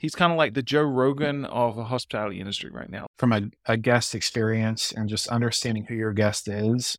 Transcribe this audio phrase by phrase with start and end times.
[0.00, 3.06] He's kind of like the Joe Rogan of the hospitality industry right now.
[3.18, 6.96] From a, a guest experience and just understanding who your guest is.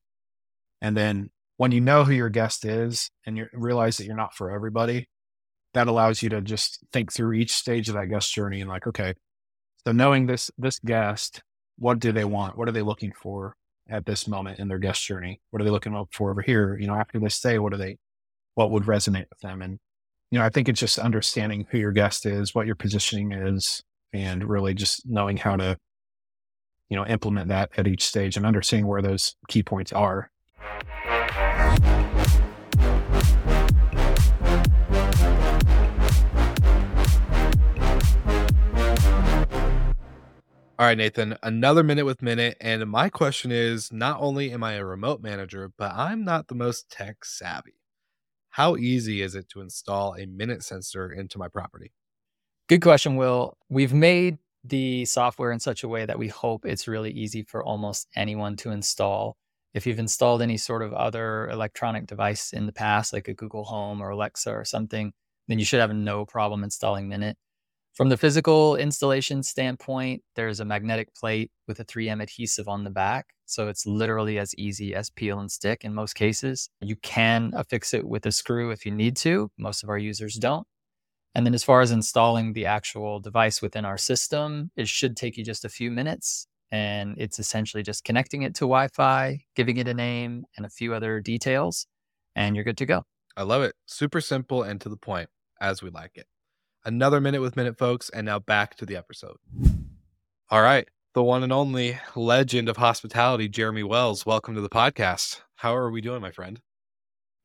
[0.84, 4.36] And then when you know who your guest is and you realize that you're not
[4.36, 5.08] for everybody,
[5.74, 8.86] that allows you to just think through each stage of that guest journey and like,
[8.86, 9.16] okay,
[9.84, 11.42] so knowing this this guest,
[11.80, 12.56] what do they want?
[12.56, 13.56] What are they looking for
[13.90, 15.42] at this moment in their guest journey?
[15.50, 16.78] What are they looking up for over here?
[16.80, 17.98] You know, after they stay, what are they
[18.54, 19.64] what would resonate with them?
[19.64, 19.80] And
[20.32, 23.84] you know, I think it's just understanding who your guest is, what your positioning is,
[24.14, 25.78] and really just knowing how to,
[26.88, 30.32] you know, implement that at each stage and understanding where those key points are.
[40.80, 42.56] All right, Nathan, another minute with Minut.
[42.62, 46.56] And my question is not only am I a remote manager, but I'm not the
[46.56, 47.81] most tech savvy.
[48.52, 51.94] How easy is it to install a Minut sensor into my property?
[52.68, 53.58] Good question, Will.
[53.70, 57.64] We've made the software in such a way that we hope it's really easy for
[57.64, 59.38] almost anyone to install.
[59.74, 63.64] If you've installed any sort of other electronic device in the past, like a Google
[63.64, 65.14] Home or Alexa or something,
[65.48, 67.38] then you should have no problem installing Minut.
[67.94, 72.90] From the physical installation standpoint, there's a magnetic plate with a 3M adhesive on the
[72.90, 73.28] back.
[73.46, 76.70] So it's literally as easy as peel and stick in most cases.
[76.80, 79.52] You can affix it with a screw if you need to.
[79.58, 80.66] Most of our users don't.
[81.36, 85.36] And then as far as installing the actual device within our system, it should take
[85.36, 86.48] you just a few minutes.
[86.72, 90.70] And it's essentially just connecting it to Wi Fi, giving it a name and a
[90.70, 91.88] few other details,
[92.38, 93.04] and you're good to go.
[93.36, 93.76] I love it.
[93.86, 96.28] Super simple and to the point, as we like it.
[96.84, 98.10] Another minute with Minut, folks.
[98.10, 99.38] And now back to the episode.
[100.50, 100.88] All right.
[101.14, 104.26] The one and only legend of hospitality, Jeremy Wells.
[104.26, 105.42] Welcome to the podcast.
[105.58, 106.60] How are we doing, my friend?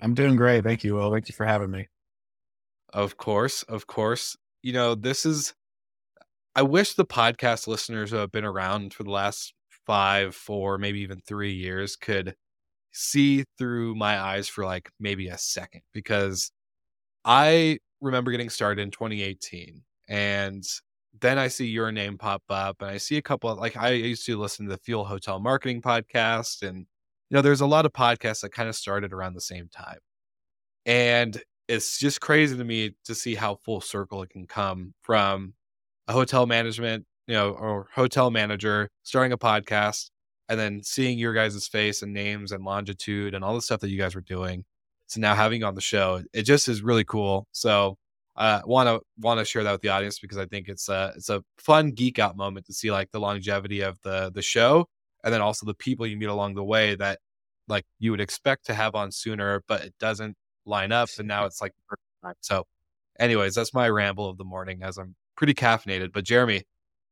[0.00, 0.64] I'm doing great.
[0.64, 1.12] Thank you, Will.
[1.12, 1.88] Thank you for having me.
[2.94, 3.62] Of course.
[3.64, 4.36] Of course.
[4.62, 5.52] You know, this is,
[6.54, 9.52] I wish the podcast listeners who have been around for the last
[9.86, 12.36] five, four, maybe even three years could
[12.92, 16.50] see through my eyes for like maybe a second because
[17.22, 20.64] I remember getting started in 2018 and
[21.20, 23.90] then I see your name pop up and I see a couple of like I
[23.90, 27.86] used to listen to the Fuel Hotel Marketing podcast and you know there's a lot
[27.86, 29.98] of podcasts that kind of started around the same time.
[30.84, 35.54] And it's just crazy to me to see how full circle it can come from
[36.06, 40.10] a hotel management, you know, or hotel manager starting a podcast
[40.48, 43.90] and then seeing your guys' face and names and longitude and all the stuff that
[43.90, 44.64] you guys were doing
[45.06, 47.46] so now having on the show, it just is really cool.
[47.52, 47.96] So
[48.36, 51.12] uh want to want to share that with the audience because I think it's a
[51.16, 54.86] it's a fun geek out moment to see like the longevity of the the show
[55.24, 57.18] and then also the people you meet along the way that
[57.68, 61.44] like you would expect to have on sooner, but it doesn't line up, and now
[61.46, 61.72] it's like
[62.40, 62.64] so.
[63.18, 66.12] Anyways, that's my ramble of the morning as I'm pretty caffeinated.
[66.12, 66.64] But Jeremy,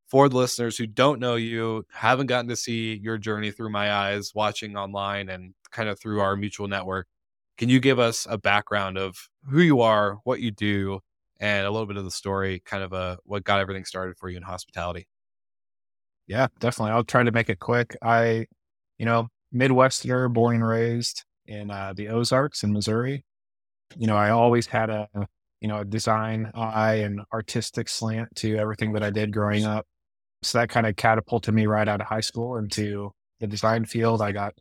[0.08, 3.92] for the listeners who don't know you, haven't gotten to see your journey through my
[3.92, 7.08] eyes, watching online and kind of through our mutual network,
[7.56, 9.16] can you give us a background of
[9.48, 11.00] who you are, what you do,
[11.40, 14.16] and a little bit of the story, kind of a uh, what got everything started
[14.16, 15.06] for you in hospitality?
[16.26, 16.92] Yeah, definitely.
[16.92, 17.96] I'll try to make it quick.
[18.02, 18.46] I,
[18.98, 23.24] you know, Midwesterner, born and raised in uh, the Ozarks in Missouri.
[23.96, 25.08] You know, I always had a,
[25.60, 29.86] you know, a design eye and artistic slant to everything that I did growing up.
[30.42, 34.20] So that kind of catapulted me right out of high school into the design field.
[34.22, 34.54] I got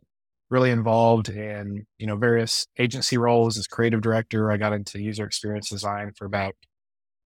[0.50, 4.50] really involved in you know various agency roles as creative director.
[4.50, 6.54] I got into user experience design for about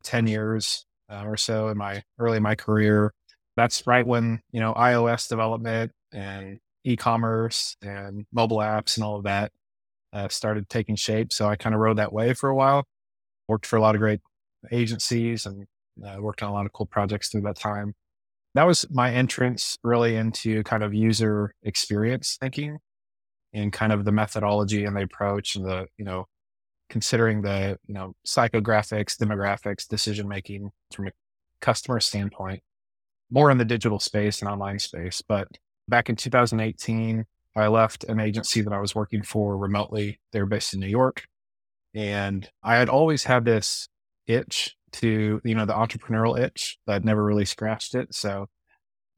[0.02, 3.12] ten years uh, or so in my early in my career.
[3.56, 9.24] That's right when you know iOS development and e-commerce and mobile apps and all of
[9.24, 9.52] that
[10.12, 11.32] uh, started taking shape.
[11.32, 12.86] So I kind of rode that wave for a while.
[13.48, 14.20] Worked for a lot of great
[14.70, 15.66] agencies and
[16.04, 17.94] uh, worked on a lot of cool projects through that time.
[18.54, 22.78] That was my entrance really into kind of user experience thinking
[23.52, 26.26] in kind of the methodology and the approach and the, you know,
[26.90, 31.12] considering the, you know, psychographics, demographics, decision making from a
[31.60, 32.62] customer standpoint,
[33.30, 35.22] more in the digital space and online space.
[35.26, 35.48] But
[35.88, 37.24] back in 2018,
[37.56, 40.20] I left an agency that I was working for remotely.
[40.32, 41.24] They were based in New York.
[41.94, 43.88] And I had always had this
[44.26, 48.14] itch to, you know, the entrepreneurial itch, but I'd never really scratched it.
[48.14, 48.46] So,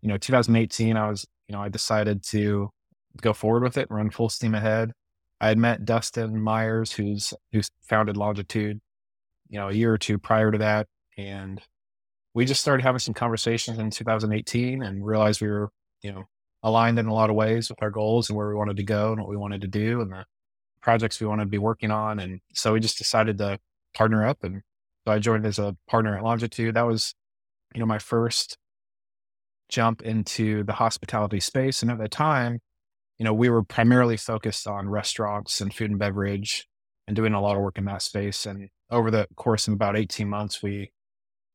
[0.00, 2.70] you know, 2018, I was, you know, I decided to
[3.20, 4.92] go forward with it run full steam ahead.
[5.40, 8.80] I had met Dustin Myers, who's who's founded Longitude,
[9.48, 10.86] you know, a year or two prior to that,
[11.16, 11.60] and
[12.34, 15.70] we just started having some conversations in 2018 and realized we were,
[16.02, 16.24] you know,
[16.62, 19.12] aligned in a lot of ways with our goals and where we wanted to go
[19.12, 20.24] and what we wanted to do and the
[20.80, 22.20] projects we wanted to be working on.
[22.20, 23.58] And so we just decided to
[23.94, 24.44] partner up.
[24.44, 24.62] And
[25.04, 26.74] so I joined as a partner at Longitude.
[26.74, 27.14] That was
[27.74, 28.58] you know, my first
[29.68, 31.82] jump into the hospitality space.
[31.82, 32.60] And at the time,
[33.20, 36.66] you know, we were primarily focused on restaurants and food and beverage
[37.06, 38.46] and doing a lot of work in that space.
[38.46, 40.90] And over the course of about 18 months, we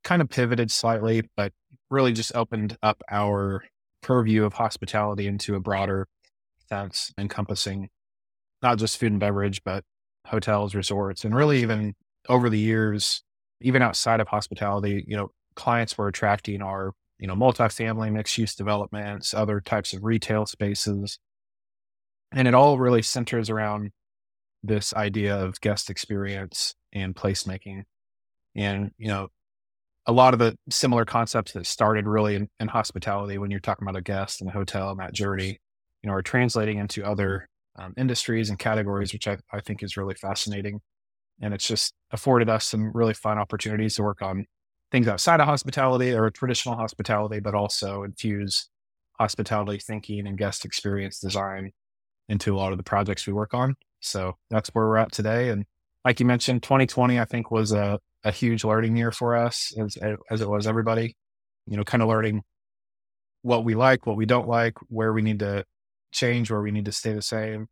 [0.03, 1.53] kind of pivoted slightly, but
[1.89, 3.63] really just opened up our
[4.03, 6.07] purview of hospitality into a broader
[6.69, 7.89] sense, encompassing
[8.61, 9.83] not just food and beverage, but
[10.27, 11.95] hotels, resorts, and really even
[12.29, 13.23] over the years,
[13.61, 18.53] even outside of hospitality, you know, clients were attracting our, you know, multifamily mixed use
[18.53, 21.17] developments, other types of retail spaces.
[22.31, 23.91] And it all really centers around
[24.63, 27.83] this idea of guest experience and placemaking.
[28.55, 29.27] And, you know,
[30.07, 33.87] a lot of the similar concepts that started really in, in hospitality when you're talking
[33.87, 35.59] about a guest and a hotel and that journey,
[36.03, 39.97] you know, are translating into other um, industries and categories, which I, I think is
[39.97, 40.79] really fascinating.
[41.41, 44.45] And it's just afforded us some really fun opportunities to work on
[44.91, 48.69] things outside of hospitality or traditional hospitality, but also infuse
[49.19, 51.71] hospitality thinking and guest experience design
[52.29, 53.75] into a lot of the projects we work on.
[53.99, 55.49] So that's where we're at today.
[55.49, 55.65] And
[56.03, 59.97] like you mentioned, 2020, I think was a, a huge learning year for us as,
[60.29, 61.15] as it was everybody,
[61.65, 62.43] you know, kind of learning
[63.41, 65.65] what we like, what we don't like, where we need to
[66.11, 67.67] change, where we need to stay the same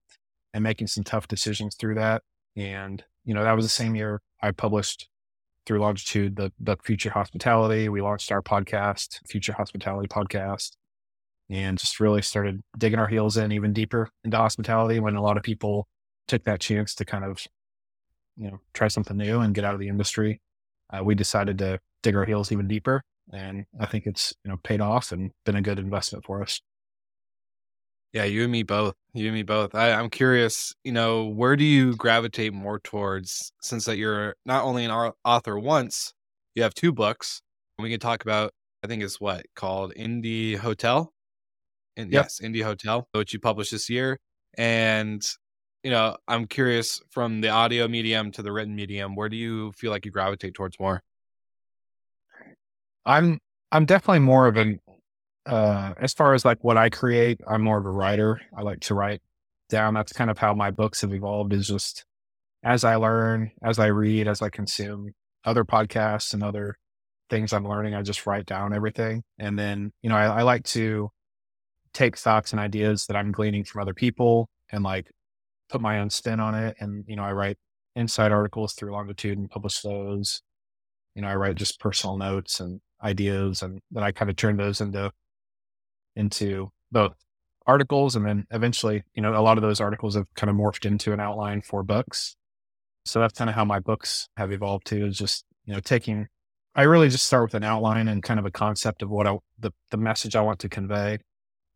[0.53, 2.21] and making some tough decisions through that.
[2.55, 5.07] And, you know, that was the same year I published
[5.65, 7.89] through Longitude the, the Future Hospitality.
[7.89, 10.71] We launched our podcast, Future Hospitality Podcast,
[11.49, 15.37] and just really started digging our heels in even deeper into hospitality when a lot
[15.37, 15.87] of people
[16.27, 17.45] took that chance to kind of,
[18.37, 20.39] you know, try something new and get out of the industry.
[20.91, 23.03] Uh, we decided to dig our heels even deeper.
[23.31, 26.61] And I think it's, you know, paid off and been a good investment for us.
[28.11, 28.93] Yeah, you and me both.
[29.13, 29.73] You and me both.
[29.73, 34.63] I, I'm curious, you know, where do you gravitate more towards since that you're not
[34.63, 36.13] only an author once,
[36.53, 37.41] you have two books.
[37.77, 38.51] And we can talk about,
[38.83, 41.11] I think it's what called Indie Hotel.
[41.95, 42.25] And yep.
[42.25, 44.19] yes, Indie Hotel, which you published this year.
[44.57, 45.23] And,
[45.83, 49.71] you know, I'm curious from the audio medium to the written medium, where do you
[49.73, 51.01] feel like you gravitate towards more?
[53.05, 53.39] I'm
[53.71, 54.79] I'm definitely more of an
[55.45, 58.39] uh, as far as like what I create, I'm more of a writer.
[58.57, 59.21] I like to write
[59.69, 59.93] down.
[59.93, 62.05] That's kind of how my books have evolved is just
[62.63, 65.11] as I learn, as I read, as I consume
[65.43, 66.77] other podcasts and other
[67.29, 69.23] things I'm learning, I just write down everything.
[69.37, 71.09] And then, you know, I, I like to
[71.93, 75.11] take thoughts and ideas that I'm gleaning from other people and like
[75.69, 76.75] put my own spin on it.
[76.79, 77.57] And, you know, I write
[77.95, 80.41] inside articles through longitude and publish those.
[81.15, 84.57] You know, I write just personal notes and ideas and then I kind of turn
[84.57, 85.11] those into
[86.15, 87.15] into both
[87.65, 90.85] articles and then eventually, you know, a lot of those articles have kind of morphed
[90.85, 92.35] into an outline for books.
[93.05, 96.27] So that's kind of how my books have evolved to is just, you know, taking
[96.75, 99.37] I really just start with an outline and kind of a concept of what I
[99.59, 101.19] the the message I want to convey,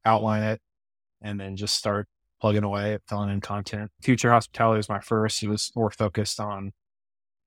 [0.06, 0.62] outline it,
[1.22, 2.08] and then just start
[2.40, 3.92] plugging away at filling in content.
[4.02, 5.42] Future hospitality was my first.
[5.44, 6.72] It was more focused on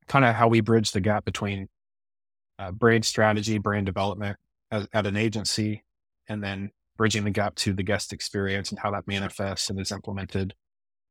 [0.08, 1.68] kind of how we bridge the gap between
[2.58, 4.36] uh, brand strategy, brand development
[4.70, 5.84] as, at an agency,
[6.28, 9.92] and then bridging the gap to the guest experience and how that manifests and is
[9.92, 10.54] implemented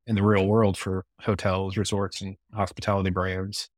[0.06, 3.70] in the real world for hotels, resorts, and hospitality brands.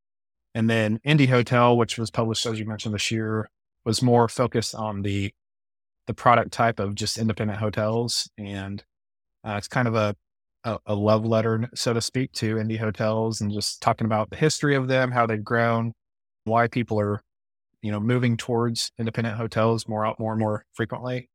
[0.53, 3.49] And then Indie Hotel, which was published, as you mentioned, this year,
[3.85, 5.33] was more focused on the
[6.07, 8.83] the product type of just independent hotels, and
[9.43, 10.15] uh, it's kind of a,
[10.63, 14.35] a, a love letter, so to speak, to indie hotels, and just talking about the
[14.35, 15.93] history of them, how they've grown,
[16.45, 17.21] why people are,
[17.81, 21.29] you know, moving towards independent hotels more out more and more frequently,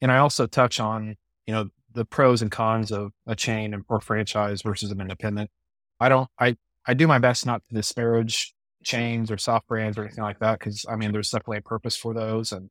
[0.00, 4.00] and I also touch on, you know, the pros and cons of a chain or
[4.00, 5.50] franchise versus an independent.
[5.98, 6.56] I don't, I,
[6.86, 8.54] I do my best not to disparage
[8.84, 10.60] chains or soft brands or anything like that.
[10.60, 12.68] Cause I mean, there's definitely a purpose for those and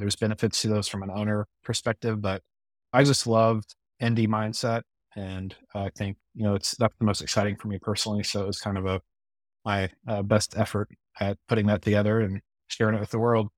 [0.00, 2.42] there's benefits to those from an owner perspective, but
[2.92, 4.82] I just loved indie mindset.
[5.14, 8.22] And I think, you know, it's that's the most exciting for me personally.
[8.22, 9.00] So it was kind of a,
[9.64, 10.88] my uh, best effort
[11.20, 13.48] at putting that together and sharing it with the world.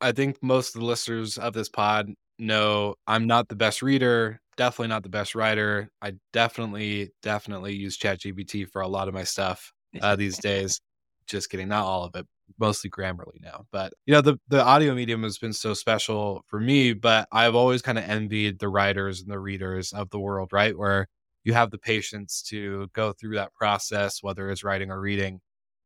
[0.00, 4.40] I think most of the listeners of this pod know I'm not the best reader,
[4.56, 5.88] definitely not the best writer.
[6.02, 10.80] I definitely, definitely use ChatGPT for a lot of my stuff uh, these days.
[11.26, 12.26] Just kidding, not all of it,
[12.58, 13.66] mostly Grammarly now.
[13.72, 16.92] But you know, the the audio medium has been so special for me.
[16.94, 20.76] But I've always kind of envied the writers and the readers of the world, right?
[20.76, 21.08] Where
[21.44, 25.40] you have the patience to go through that process, whether it's writing or reading.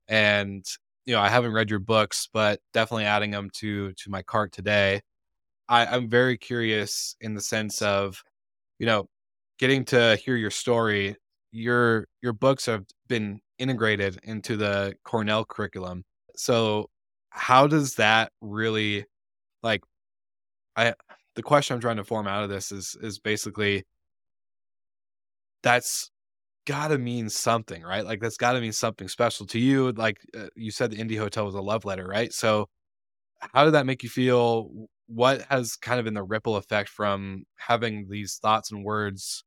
[0.08, 0.64] And
[1.06, 4.52] you know, I haven't read your books, but definitely adding them to to my cart
[4.52, 5.02] today.
[5.68, 8.22] I, I'm very curious in the sense of,
[8.78, 9.08] you know,
[9.58, 11.16] getting to hear your story.
[11.52, 16.04] Your your books have been integrated into the Cornell curriculum.
[16.36, 16.90] So
[17.30, 19.06] how does that really
[19.62, 19.82] like
[20.76, 20.94] I
[21.36, 23.84] the question I'm trying to form out of this is is basically
[25.62, 26.10] that's
[26.66, 28.04] got to mean something, right?
[28.04, 29.92] Like that's got to mean something special to you.
[29.92, 32.32] Like uh, you said, the indie Hotel was a love letter, right?
[32.32, 32.68] So,
[33.40, 34.70] how did that make you feel?
[35.08, 39.44] What has kind of been the ripple effect from having these thoughts and words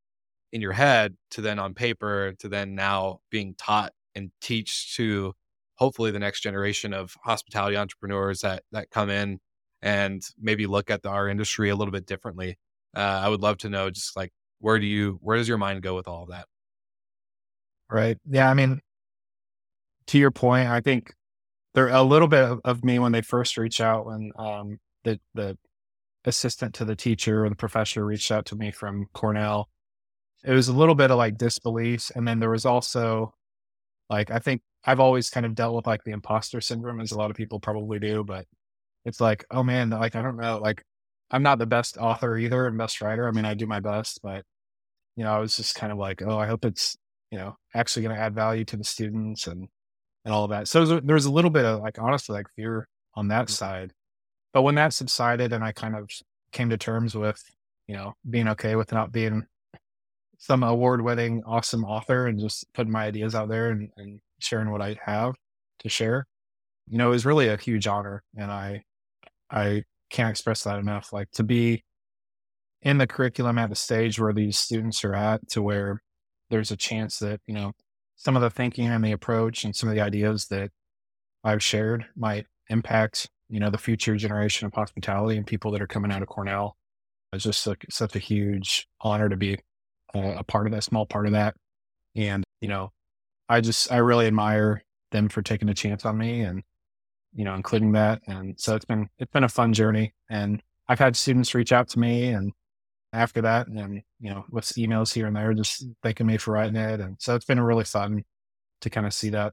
[0.52, 5.34] in your head to then on paper to then now being taught and teach to
[5.80, 9.40] hopefully the next generation of hospitality entrepreneurs that that come in
[9.82, 12.58] and maybe look at the, our industry a little bit differently.
[12.94, 15.82] Uh, I would love to know just like where do you where does your mind
[15.82, 16.46] go with all of that?
[17.90, 18.18] Right.
[18.28, 18.48] Yeah.
[18.48, 18.80] I mean,
[20.08, 21.12] to your point, I think
[21.74, 25.18] there a little bit of, of me when they first reach out when um, the
[25.34, 25.56] the
[26.24, 29.68] assistant to the teacher or the professor reached out to me from Cornell.
[30.44, 33.34] It was a little bit of like disbelief, and then there was also
[34.10, 37.18] like I think I've always kind of dealt with like the imposter syndrome, as a
[37.18, 38.46] lot of people probably do, but
[39.04, 40.82] it's like, oh man, like I don't know, like
[41.30, 43.28] I'm not the best author either and best writer.
[43.28, 44.44] I mean, I do my best, but
[45.16, 46.96] you know, I was just kind of like, oh, I hope it's
[47.30, 49.68] you know, actually going to add value to the students and,
[50.24, 50.68] and all of that.
[50.68, 53.52] So there was a little bit of like, honestly, like fear on that mm-hmm.
[53.52, 53.92] side.
[54.52, 56.10] But when that subsided and I kind of
[56.52, 57.40] came to terms with,
[57.86, 59.46] you know, being okay with not being
[60.38, 64.70] some award winning, awesome author and just putting my ideas out there and, and sharing
[64.70, 65.34] what I have
[65.80, 66.26] to share,
[66.88, 68.22] you know, was really a huge honor.
[68.36, 68.82] And I,
[69.50, 71.12] I can't express that enough.
[71.12, 71.84] Like to be
[72.82, 76.00] in the curriculum at the stage where these students are at to where
[76.50, 77.72] there's a chance that, you know,
[78.16, 80.70] some of the thinking and the approach and some of the ideas that
[81.44, 85.86] I've shared might impact, you know, the future generation of hospitality and people that are
[85.86, 86.76] coming out of Cornell.
[87.32, 89.58] It's just such a huge honor to be
[90.14, 91.54] a, a part of that, small part of that.
[92.16, 92.90] And, you know,
[93.50, 96.62] I just, I really admire them for taking a chance on me and,
[97.34, 98.22] you know, including that.
[98.26, 100.14] And so it's been, it's been a fun journey.
[100.30, 102.52] And I've had students reach out to me and
[103.12, 106.76] after that and you know with emails here and there just thanking me for writing
[106.76, 108.22] it and so it's been really fun
[108.80, 109.52] to kind of see that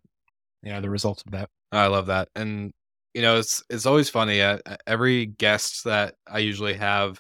[0.62, 2.72] you know the results of that i love that and
[3.14, 7.20] you know it's it's always funny uh, every guest that i usually have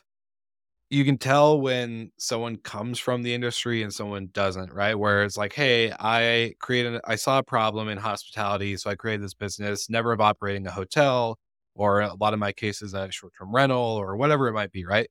[0.89, 5.37] you can tell when someone comes from the industry and someone doesn't right where it's
[5.37, 9.89] like hey i created i saw a problem in hospitality so i created this business
[9.89, 11.37] never of operating a hotel
[11.75, 15.09] or a lot of my cases a short-term rental or whatever it might be right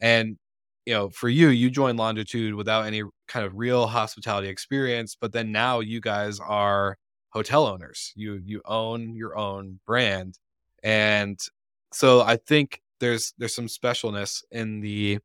[0.00, 0.36] and
[0.86, 5.32] you know, for you, you joined Longitude without any kind of real hospitality experience, but
[5.32, 6.96] then now you guys are
[7.30, 8.12] hotel owners.
[8.16, 10.38] You you own your own brand.
[10.84, 11.38] And
[11.92, 15.18] so I think there's there's some specialness in the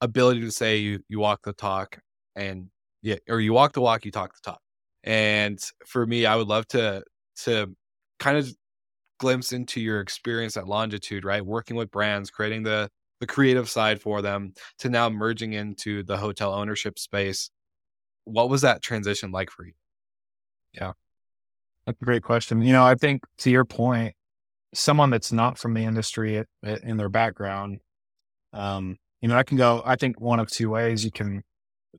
[0.00, 1.98] ability to say you you walk the talk
[2.34, 2.68] and
[3.02, 4.60] yeah, or you walk the walk, you talk the talk.
[5.04, 7.02] And for me, I would love to
[7.44, 7.74] to
[8.18, 8.50] kind of
[9.18, 11.44] glimpse into your experience at Longitude, right?
[11.44, 16.16] Working with brands, creating the the creative side for them to now merging into the
[16.16, 17.50] hotel ownership space.
[18.24, 19.72] What was that transition like for you?
[20.74, 20.92] Yeah.
[21.86, 22.60] That's a great question.
[22.62, 24.14] You know, I think to your point,
[24.74, 27.80] someone that's not from the industry in their background,
[28.52, 31.42] um, you know, I can go, I think one of two ways you can,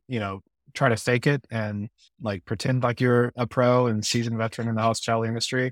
[0.08, 0.42] you know,
[0.74, 1.90] try to fake it and
[2.22, 5.72] like pretend like you're a pro and seasoned veteran in the hospitality industry.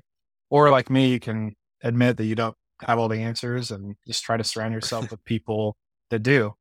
[0.50, 4.24] Or like me, you can admit that you don't have all the answers and just
[4.24, 5.76] try to surround yourself with people
[6.10, 6.54] that do.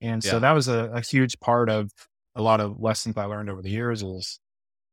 [0.00, 0.38] And so yeah.
[0.40, 1.90] that was a, a, huge part of
[2.34, 4.40] a lot of lessons I learned over the years is,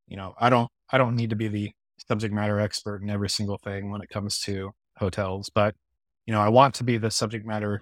[0.07, 1.71] you know, I don't, I don't need to be the
[2.07, 5.75] subject matter expert in every single thing when it comes to hotels, but,
[6.25, 7.81] you know, I want to be the subject matter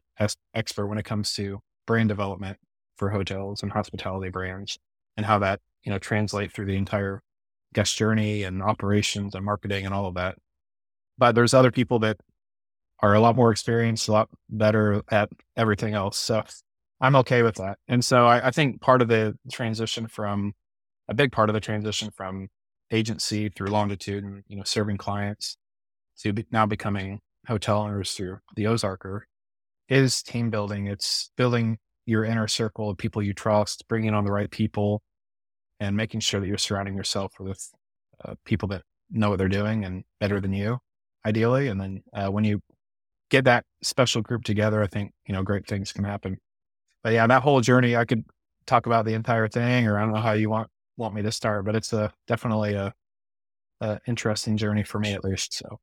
[0.53, 2.57] expert when it comes to brand development
[2.97, 4.77] for hotels and hospitality brands
[5.15, 7.21] and how that, you know, translate through the entire
[7.73, 10.35] guest journey and operations and marketing and all of that.
[11.17, 12.17] But there's other people that
[12.99, 16.17] are a lot more experienced, a lot better at everything else.
[16.17, 16.43] So
[16.99, 17.77] I'm okay with that.
[17.87, 20.53] And so I, I think part of the transition from
[21.07, 22.47] a big part of the transition from
[22.91, 25.57] agency through longitude and you know serving clients
[26.19, 29.21] to be, now becoming hotel owners through the Ozarker
[29.89, 30.87] is team building.
[30.87, 35.01] It's building your inner circle of people you trust, bringing on the right people,
[35.79, 37.69] and making sure that you're surrounding yourself with
[38.23, 40.79] uh, people that know what they're doing and better than you,
[41.25, 41.67] ideally.
[41.67, 42.61] And then uh, when you
[43.29, 46.37] get that special group together, I think, you know, great things can happen.
[47.03, 48.25] But yeah, that whole journey, I could
[48.65, 51.31] talk about the entire thing, or I don't know how you want, want me to
[51.31, 52.93] start, but it's a definitely a,
[53.81, 55.53] a interesting journey for me at least.
[55.53, 55.79] So.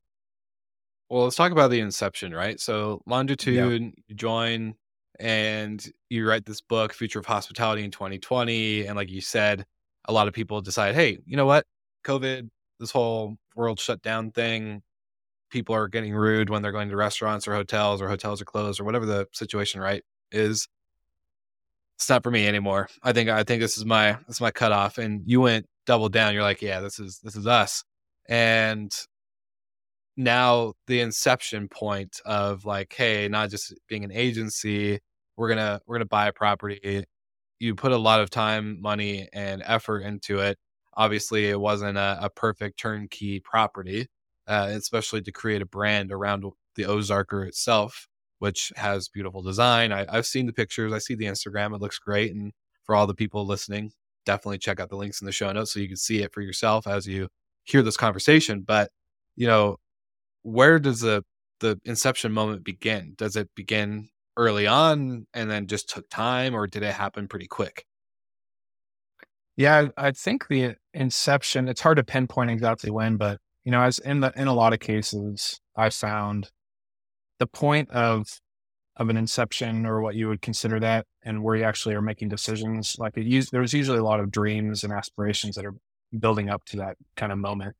[1.08, 2.58] Well, let's talk about the inception, right?
[2.60, 3.90] So longitude, yeah.
[4.08, 4.74] you join
[5.20, 8.86] and you write this book, Future of Hospitality in 2020.
[8.86, 9.64] And like you said,
[10.06, 11.66] a lot of people decide, hey, you know what?
[12.04, 12.48] COVID,
[12.80, 14.82] this whole world shut down thing,
[15.50, 18.80] people are getting rude when they're going to restaurants or hotels or hotels are closed
[18.80, 20.02] or whatever the situation right
[20.32, 20.66] is
[21.96, 22.88] it's not for me anymore.
[23.02, 24.98] I think I think this is my this is my cutoff.
[24.98, 26.34] And you went double down.
[26.34, 27.84] You're like, yeah, this is this is us.
[28.28, 28.92] And
[30.16, 35.00] now the inception point of like, hey, not just being an agency,
[35.36, 37.04] we're gonna we're gonna buy a property.
[37.60, 40.58] You put a lot of time, money, and effort into it.
[40.96, 44.08] Obviously, it wasn't a, a perfect turnkey property,
[44.46, 46.44] uh, especially to create a brand around
[46.76, 48.08] the Ozarker itself
[48.44, 49.90] which has beautiful design.
[49.90, 52.34] I, I've seen the pictures, I see the Instagram, it looks great.
[52.34, 52.52] And
[52.84, 53.90] for all the people listening,
[54.26, 56.42] definitely check out the links in the show notes so you can see it for
[56.42, 57.28] yourself as you
[57.62, 58.60] hear this conversation.
[58.60, 58.90] But,
[59.34, 59.78] you know,
[60.42, 61.24] where does the
[61.60, 63.14] the inception moment begin?
[63.16, 67.46] Does it begin early on and then just took time or did it happen pretty
[67.46, 67.86] quick?
[69.56, 74.00] Yeah, I think the inception, it's hard to pinpoint exactly when, but you know, as
[74.00, 76.50] in the in a lot of cases, I found
[77.44, 78.40] the point of
[78.96, 82.28] of an inception or what you would consider that and where you actually are making
[82.28, 85.74] decisions like it use, there's usually a lot of dreams and aspirations that are
[86.18, 87.76] building up to that kind of moment.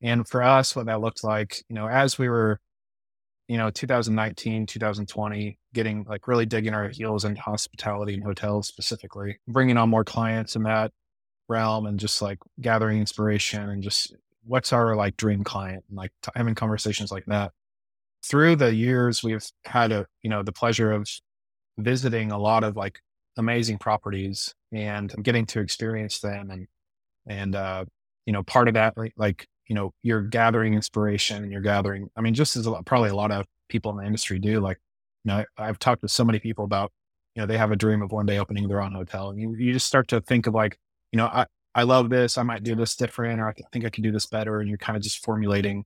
[0.00, 2.60] And for us what that looked like you know as we were
[3.46, 9.38] you know 2019 2020 getting like really digging our heels into hospitality and hotels specifically
[9.46, 10.92] bringing on more clients in that
[11.48, 14.14] realm and just like gathering inspiration and just
[14.44, 17.52] what's our like dream client and like t- having conversations like that
[18.24, 21.08] through the years, we've had a, you know, the pleasure of
[21.78, 23.00] visiting a lot of like
[23.36, 26.50] amazing properties and getting to experience them.
[26.50, 26.66] And,
[27.26, 27.84] and, uh,
[28.26, 32.20] you know, part of that, like, you know, you're gathering inspiration and you're gathering, I
[32.20, 34.78] mean, just as a lot, probably a lot of people in the industry do, like,
[35.24, 36.92] you know, I've talked to so many people about,
[37.34, 39.54] you know, they have a dream of one day opening their own hotel and you,
[39.56, 40.78] you just start to think of like,
[41.12, 42.36] you know, I, I love this.
[42.36, 44.60] I might do this different, or I think I can do this better.
[44.60, 45.84] And you're kind of just formulating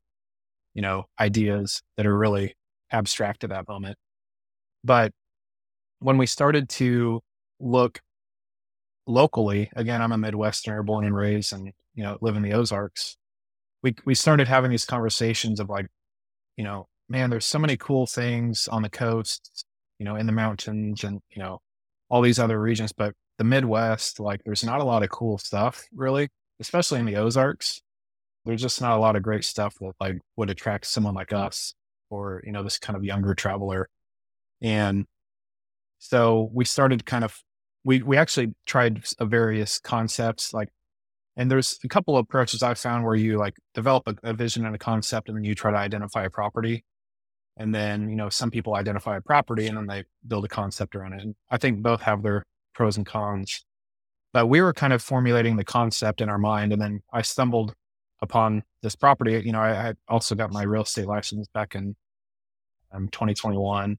[0.77, 2.55] you know, ideas that are really
[2.93, 3.97] abstract at that moment.
[4.85, 5.11] But
[6.01, 7.21] when we started to
[7.59, 8.01] look
[9.07, 13.17] locally, again, I'm a Midwesterner, born and raised, and you know, live in the Ozarks.
[13.83, 15.87] We we started having these conversations of like,
[16.59, 19.65] you know, man, there's so many cool things on the coast,
[19.99, 21.59] you know, in the mountains, and you know,
[22.11, 25.87] all these other regions, but the Midwest, like, there's not a lot of cool stuff
[25.95, 26.29] really,
[26.61, 27.81] especially in the Ozarks
[28.47, 31.75] there's just not a lot of great stuff that like would attract someone like us
[32.11, 33.89] or you know this kind of younger traveler.
[34.63, 35.07] And
[35.99, 37.43] so we started kind of
[37.85, 40.69] we we actually tried uh, various concepts like
[41.37, 44.65] and there's a couple of approaches i found where you like develop a, a vision
[44.67, 46.85] and a concept and then you try to identify a property.
[47.59, 50.95] And then you know some people identify a property and then they build a concept
[50.95, 51.23] around it.
[51.23, 53.65] And i think both have their pros and cons.
[54.33, 57.75] But we were kind of formulating the concept in our mind and then i stumbled
[58.23, 61.95] upon this property, you know, I, I also got my real estate license back in
[62.93, 63.99] um, 2021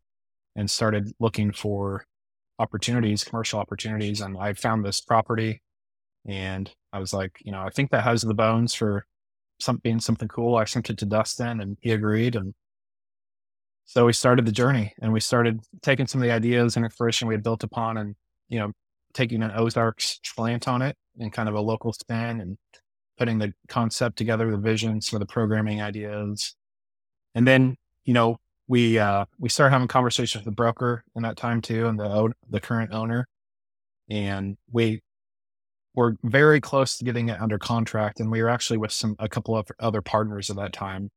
[0.56, 2.06] and started looking for
[2.60, 4.22] opportunities, commercial opportunities.
[4.22, 5.62] And I found this property
[6.28, 9.06] and I was like, you know, I think that has the bones for
[9.60, 10.56] some, being something cool.
[10.56, 12.36] I sent it to Dustin and he agreed.
[12.36, 12.54] And
[13.86, 17.28] so we started the journey and we started taking some of the ideas and information
[17.28, 18.16] we had built upon and,
[18.50, 18.72] you know,
[19.14, 22.58] taking an Ozarks slant on it and kind of a local spin and
[23.18, 26.56] putting the concept together, the vision, some of the programming ideas.
[27.36, 31.38] And then, you know, we uh we started having conversations with the broker in that
[31.38, 33.28] time too and the the current owner.
[34.10, 35.02] And we
[35.96, 38.20] were very close to getting it under contract.
[38.20, 41.10] And we were actually with some a couple of other partners at that time.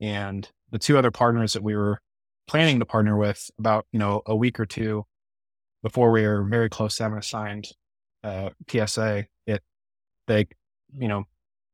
[0.00, 2.00] And the two other partners that we were
[2.46, 5.04] planning to partner with about, you know, a week or two
[5.82, 7.68] before we were very close to having a signed
[8.22, 9.62] uh, PSA, it
[10.26, 10.46] they
[10.96, 11.24] you know,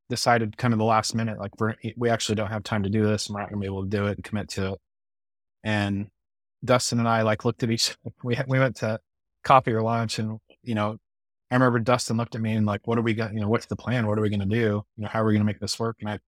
[0.09, 3.04] decided kind of the last minute, like we're, we actually don't have time to do
[3.04, 4.80] this and we're not gonna be able to do it and commit to it.
[5.64, 6.09] And
[6.64, 8.98] Dustin and I like looked at each, we, we went to
[9.44, 10.98] coffee or lunch and, you know,
[11.50, 13.66] I remember Dustin looked at me and like, what are we going you know, what's
[13.66, 14.06] the plan?
[14.06, 14.85] What are we going to do?
[14.96, 15.96] You know, how are we going to make this work?
[16.00, 16.18] And I,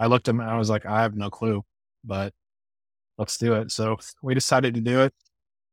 [0.00, 1.62] I looked at him and I was like, I have no clue,
[2.02, 2.32] but
[3.18, 3.70] let's do it.
[3.70, 5.12] So we decided to do it.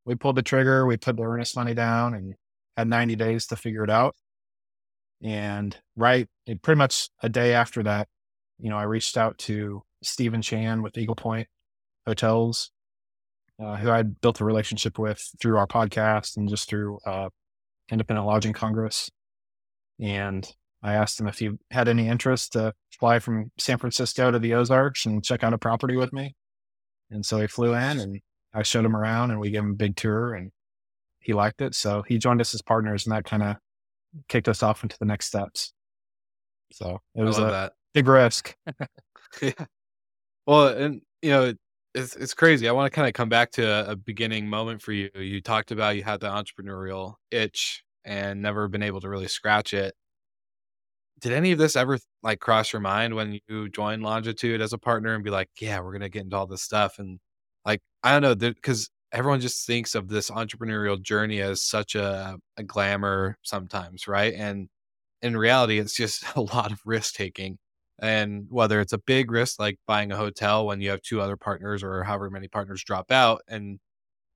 [0.06, 2.36] We pulled the trigger, we put the earnest money down and
[2.76, 4.16] had 90 days to figure it out.
[5.24, 6.28] And right,
[6.62, 8.08] pretty much a day after that,
[8.60, 11.48] you know, I reached out to Stephen Chan with Eagle Point
[12.06, 12.72] Hotels,
[13.64, 17.30] uh, who I'd built a relationship with through our podcast and just through uh,
[17.90, 19.10] Independent Lodging Congress.
[20.00, 20.46] And
[20.82, 24.54] I asked him if he had any interest to fly from San Francisco to the
[24.54, 26.36] Ozarks and check out a property with me.
[27.10, 28.20] And so he flew in and
[28.54, 30.52] I showed him around and we gave him a big tour and
[31.20, 31.76] he liked it.
[31.76, 33.56] So he joined us as partners and that kind of
[34.28, 35.74] kicked us off into the next steps.
[36.72, 37.74] So it was a that.
[37.94, 38.56] big risk.
[39.42, 39.52] yeah.
[40.48, 41.54] Well, and you know,
[41.94, 42.68] it's it's crazy.
[42.68, 45.10] I want to kind of come back to a, a beginning moment for you.
[45.16, 49.74] You talked about you had the entrepreneurial itch and never been able to really scratch
[49.74, 49.94] it.
[51.22, 54.78] Did any of this ever like cross your mind when you joined Longitude as a
[54.78, 57.20] partner and be like, yeah, we're gonna get into all this stuff and
[57.66, 62.38] like I don't know, because everyone just thinks of this entrepreneurial journey as such a,
[62.58, 64.34] a glamour sometimes, right?
[64.34, 64.70] And
[65.22, 67.58] in reality, it's just a lot of risk taking.
[68.00, 71.38] And whether it's a big risk like buying a hotel when you have two other
[71.38, 73.80] partners or however many partners drop out and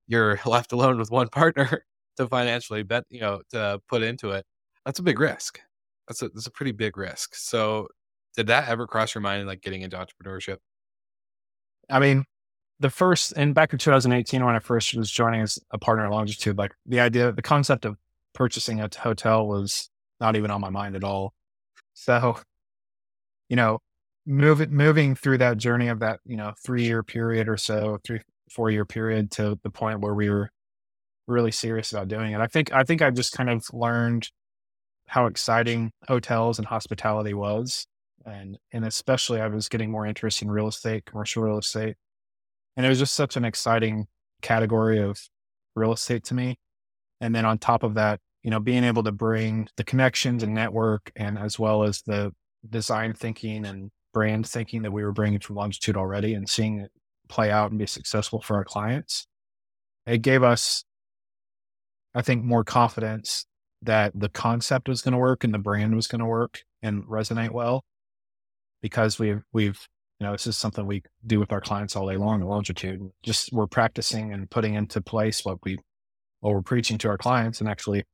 [0.06, 1.84] you're left alone with one partner
[2.16, 4.46] to financially bet, you know, to put into it,
[4.86, 5.60] that's a big risk.
[6.08, 7.34] That's a that's a pretty big risk.
[7.34, 7.88] So
[8.36, 10.58] did that ever cross your mind like getting into entrepreneurship?
[11.90, 12.24] I mean,
[12.80, 16.10] the first and back in 2018 when I first was joining as a partner at
[16.10, 17.96] Longitude, like the idea, the concept of
[18.34, 21.34] purchasing a hotel was not even on my mind at all.
[21.94, 22.38] So,
[23.48, 23.80] you know,
[24.26, 28.20] moving moving through that journey of that, you know, three year period or so, three
[28.50, 30.50] four year period to the point where we were
[31.26, 32.40] really serious about doing it.
[32.40, 34.28] I think I think I just kind of learned
[35.06, 37.86] how exciting hotels and hospitality was.
[38.24, 41.96] And and especially I was getting more interest in real estate, commercial real estate.
[42.78, 44.06] And it was just such an exciting
[44.40, 45.20] category of
[45.74, 46.58] real estate to me.
[47.20, 50.54] And then on top of that, you know, being able to bring the connections and
[50.54, 52.30] network and as well as the
[52.70, 56.92] design thinking and brand thinking that we were bringing from Longitude already and seeing it
[57.28, 59.26] play out and be successful for our clients.
[60.06, 60.84] It gave us,
[62.14, 63.44] I think, more confidence
[63.82, 67.02] that the concept was going to work and the brand was going to work and
[67.04, 67.84] resonate well
[68.80, 72.16] because we've, we've, you know, this is something we do with our clients all day
[72.16, 73.10] long at Longitude.
[73.22, 75.78] Just we're practicing and putting into place what we,
[76.40, 78.04] what we're preaching to our clients and actually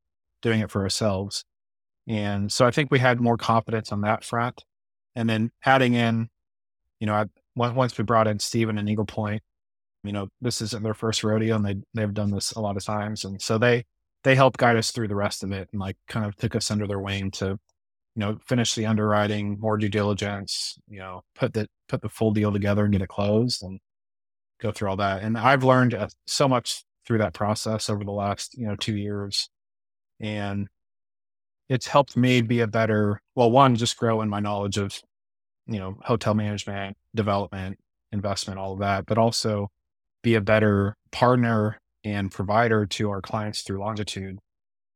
[0.42, 1.44] doing it for ourselves.
[2.06, 4.64] And so I think we had more confidence on that front.
[5.16, 6.28] And then adding in,
[7.00, 7.24] you know, I,
[7.56, 9.42] once we brought in Stephen and Eagle Point,
[10.02, 12.84] you know, this isn't their first rodeo and they, they've done this a lot of
[12.84, 13.24] times.
[13.24, 13.84] And so they,
[14.24, 16.70] they helped guide us through the rest of it and like kind of took us
[16.70, 17.58] under their wing to,
[18.14, 22.30] you know, finish the underwriting, more due diligence, you know, put the, put the full
[22.30, 23.80] deal together and get it closed and
[24.60, 25.22] go through all that.
[25.22, 28.96] And I've learned uh, so much through that process over the last, you know, two
[28.96, 29.48] years.
[30.20, 30.68] And
[31.68, 35.00] it's helped me be a better, well, one, just grow in my knowledge of,
[35.66, 37.78] you know, hotel management, development,
[38.12, 39.70] investment, all of that, but also
[40.22, 44.38] be a better partner and provider to our clients through Longitude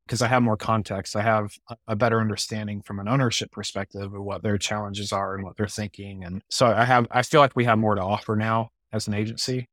[0.08, 1.14] because I have more context.
[1.14, 1.52] I have
[1.86, 5.68] a better understanding from an ownership perspective of what their challenges are and what they're
[5.68, 6.24] thinking.
[6.24, 9.12] And so I have, I feel like we have more to offer now as an
[9.12, 9.68] agency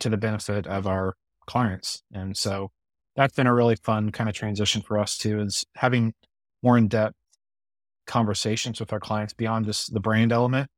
[0.00, 1.14] to the benefit of our
[1.46, 2.02] clients.
[2.12, 2.68] And so
[3.16, 6.12] that's been a really fun kind of transition for us too, is having
[6.62, 7.14] more in depth
[8.06, 10.68] conversations with our clients beyond just the brand element,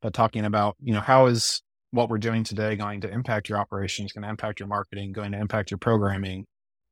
[0.00, 3.58] but talking about, you know, how is what we're doing today going to impact your
[3.58, 6.46] operations, going to impact your marketing, going to impact your programming,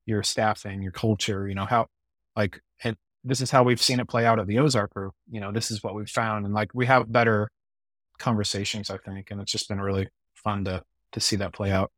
[0.06, 1.86] your staffing, your culture, you know, how
[2.36, 5.14] like, and this is how we've seen it play out at the Ozark group.
[5.30, 6.44] You know, this is what we've found.
[6.44, 7.48] And like, we have better
[8.18, 9.30] conversations, I think.
[9.30, 11.90] And it's just been really fun to, to see that play out.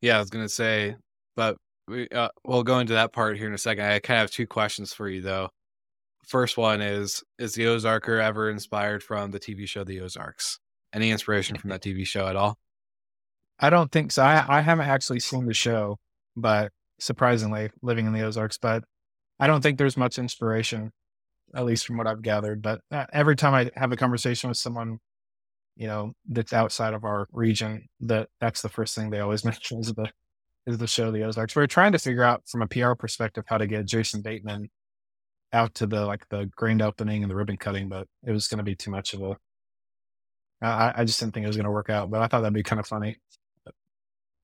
[0.00, 0.94] Yeah, I was going to say,
[1.34, 1.56] but
[1.88, 3.84] we, uh, we'll go into that part here in a second.
[3.84, 5.48] I kind of have two questions for you though.
[6.26, 10.58] First one is, is the Ozarker ever inspired from the TV show The Ozarks?
[10.92, 12.58] Any inspiration from that TV show at all?
[13.58, 14.22] I don't think so.
[14.22, 15.96] I, I haven't actually seen the show,
[16.40, 18.84] but surprisingly, living in the Ozarks, but
[19.40, 20.92] I don't think there's much inspiration,
[21.54, 22.62] at least from what I've gathered.
[22.62, 24.98] But uh, every time I have a conversation with someone,
[25.76, 29.80] you know, that's outside of our region, that that's the first thing they always mention
[29.80, 30.10] is the
[30.66, 31.56] is the show The Ozarks.
[31.56, 34.70] We are trying to figure out from a PR perspective how to get Jason Bateman
[35.52, 38.58] out to the like the grand opening and the ribbon cutting, but it was going
[38.58, 39.36] to be too much of a
[40.60, 42.52] I, I just didn't think it was going to work out, but I thought that'd
[42.52, 43.18] be kind of funny.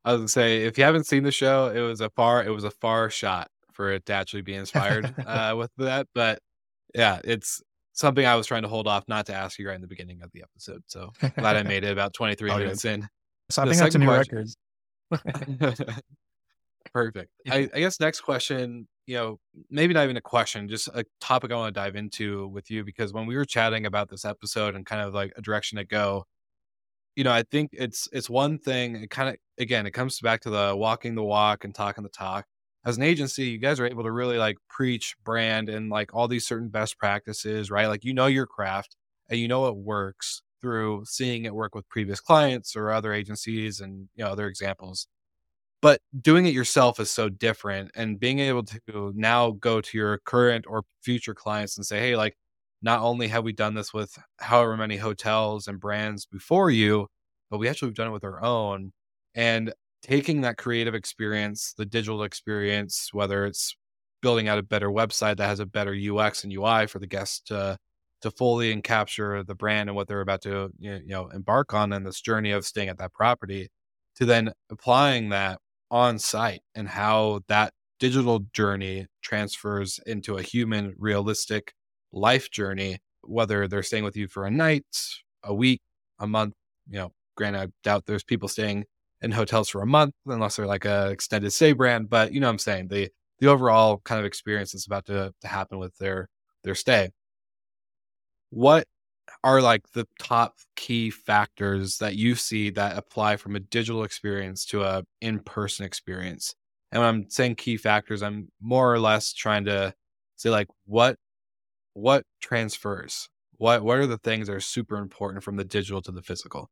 [0.04, 2.50] I was gonna say, if you haven't seen the show, it was a far, it
[2.50, 6.06] was a far shot for it to actually be inspired uh, with that.
[6.14, 6.40] But
[6.94, 7.62] yeah, it's
[7.92, 10.22] something I was trying to hold off not to ask you right in the beginning
[10.22, 10.82] of the episode.
[10.86, 13.08] So glad I made it about 23 oh, minutes in.
[13.50, 14.46] So I the think that's a new question,
[15.10, 15.94] record.
[16.92, 17.30] Perfect.
[17.50, 19.38] I, I guess next question, you know,
[19.70, 22.84] maybe not even a question, just a topic I want to dive into with you
[22.84, 25.84] because when we were chatting about this episode and kind of like a direction to
[25.84, 26.24] go,
[27.16, 28.96] you know, I think it's it's one thing.
[28.96, 32.10] It kind of again, it comes back to the walking the walk and talking the
[32.10, 32.46] talk.
[32.84, 36.28] As an agency, you guys are able to really like preach brand and like all
[36.28, 37.86] these certain best practices, right?
[37.86, 38.96] Like you know your craft
[39.30, 43.80] and you know it works through seeing it work with previous clients or other agencies
[43.80, 45.06] and you know other examples
[45.82, 50.18] but doing it yourself is so different and being able to now go to your
[50.24, 52.36] current or future clients and say hey like
[52.84, 57.08] not only have we done this with however many hotels and brands before you,
[57.50, 58.92] but we actually have done it with our own.
[59.34, 63.74] And taking that creative experience, the digital experience, whether it's
[64.20, 67.40] building out a better website that has a better UX and UI for the guests
[67.46, 67.78] to
[68.22, 71.92] to fully and capture the brand and what they're about to you know embark on
[71.92, 73.68] in this journey of staying at that property,
[74.16, 75.58] to then applying that
[75.90, 81.72] on site and how that digital journey transfers into a human, realistic
[82.14, 84.84] life journey, whether they're staying with you for a night,
[85.42, 85.80] a week,
[86.18, 86.54] a month.
[86.88, 88.84] You know, granted, I doubt there's people staying
[89.22, 92.10] in hotels for a month unless they're like a extended stay brand.
[92.10, 95.34] But you know, what I'm saying the the overall kind of experience that's about to
[95.40, 96.28] to happen with their
[96.62, 97.10] their stay.
[98.50, 98.86] What
[99.42, 104.64] are like the top key factors that you see that apply from a digital experience
[104.66, 106.54] to a in-person experience
[106.92, 109.92] and when i'm saying key factors i'm more or less trying to
[110.36, 111.16] say like what
[111.94, 116.12] what transfers what what are the things that are super important from the digital to
[116.12, 116.68] the physical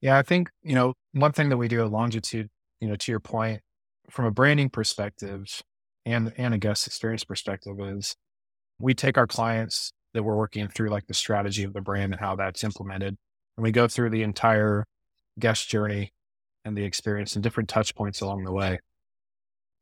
[0.00, 2.48] yeah i think you know one thing that we do at longitude
[2.80, 3.60] you know to your point
[4.10, 5.62] from a branding perspective
[6.04, 8.16] and and a guest experience perspective is
[8.78, 12.20] we take our clients that we're working through like the strategy of the brand and
[12.20, 13.16] how that's implemented.
[13.56, 14.84] And we go through the entire
[15.38, 16.12] guest journey
[16.64, 18.80] and the experience and different touch points along the way.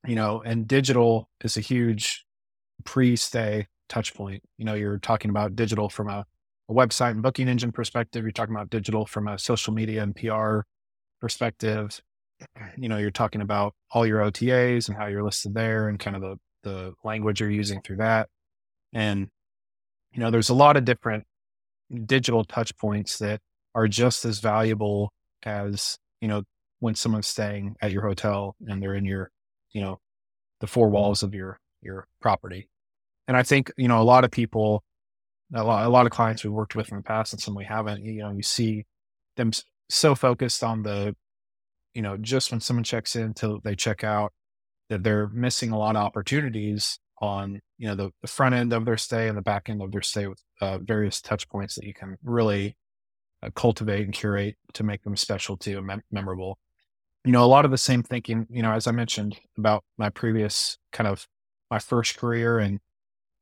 [0.07, 2.25] You know, and digital is a huge
[2.85, 4.43] pre-stay touch point.
[4.59, 6.25] You know, you're talking about digital from a,
[6.69, 8.23] a website and booking engine perspective.
[8.23, 10.61] You're talking about digital from a social media and PR
[11.21, 12.01] perspective.
[12.77, 16.17] You know, you're talking about all your OTAs and how you're listed there and kind
[16.17, 18.29] of the the language you're using through that.
[18.93, 19.29] And
[20.13, 21.25] you know, there's a lot of different
[22.07, 23.41] digital touch points that
[23.75, 25.13] are just as valuable
[25.45, 26.43] as, you know,
[26.81, 29.31] when someone's staying at your hotel and they're in your,
[29.73, 30.01] you know,
[30.61, 32.69] the four walls of your your property.
[33.27, 34.85] And I think, you know, a lot of people,
[35.55, 37.65] a lot, a lot of clients we've worked with in the past and some we
[37.65, 38.85] haven't, you know, you see
[39.37, 39.53] them
[39.89, 41.15] so focused on the,
[41.95, 44.33] you know, just when someone checks in till they check out,
[44.91, 48.85] that they're missing a lot of opportunities on you know the, the, front end of
[48.85, 51.85] their stay and the back end of their stay with uh, various touch points that
[51.85, 52.77] you can really
[53.43, 56.59] uh, cultivate and curate to make them special to and mem- memorable.
[57.25, 60.11] You know a lot of the same thinking you know as i mentioned about my
[60.11, 61.27] previous kind of
[61.71, 62.81] my first career and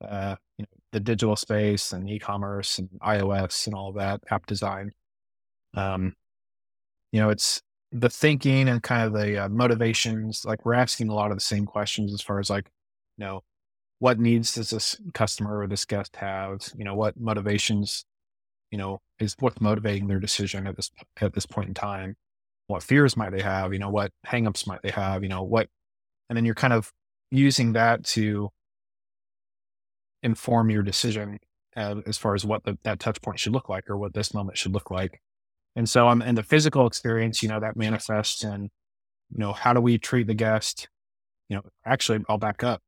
[0.03, 4.91] uh, you know the digital space and e-commerce and ios and all that app design
[5.75, 6.15] um
[7.13, 7.63] you know it's
[7.93, 11.43] the thinking and kind of the uh, motivations like we're asking a lot of the
[11.43, 12.71] same questions as far as like
[13.17, 13.43] you know
[14.03, 16.61] what needs does this customer or this guest have?
[16.77, 18.05] You know, what motivations,
[18.73, 22.17] you know, is what's motivating their decision at this at this point in time?
[22.67, 23.73] What fears might they have?
[23.73, 25.23] You know, what hangups might they have?
[25.23, 25.69] You know, what
[26.29, 26.91] and then you're kind of
[27.31, 28.51] using that to
[30.23, 31.39] inform your decision
[31.77, 34.35] uh, as far as what the, that touch point should look like or what this
[34.35, 35.21] moment should look like.
[35.75, 38.71] And so um, in the physical experience, you know, that manifests in,
[39.31, 40.89] you know, how do we treat the guest?
[41.49, 42.83] You know, actually, I'll back up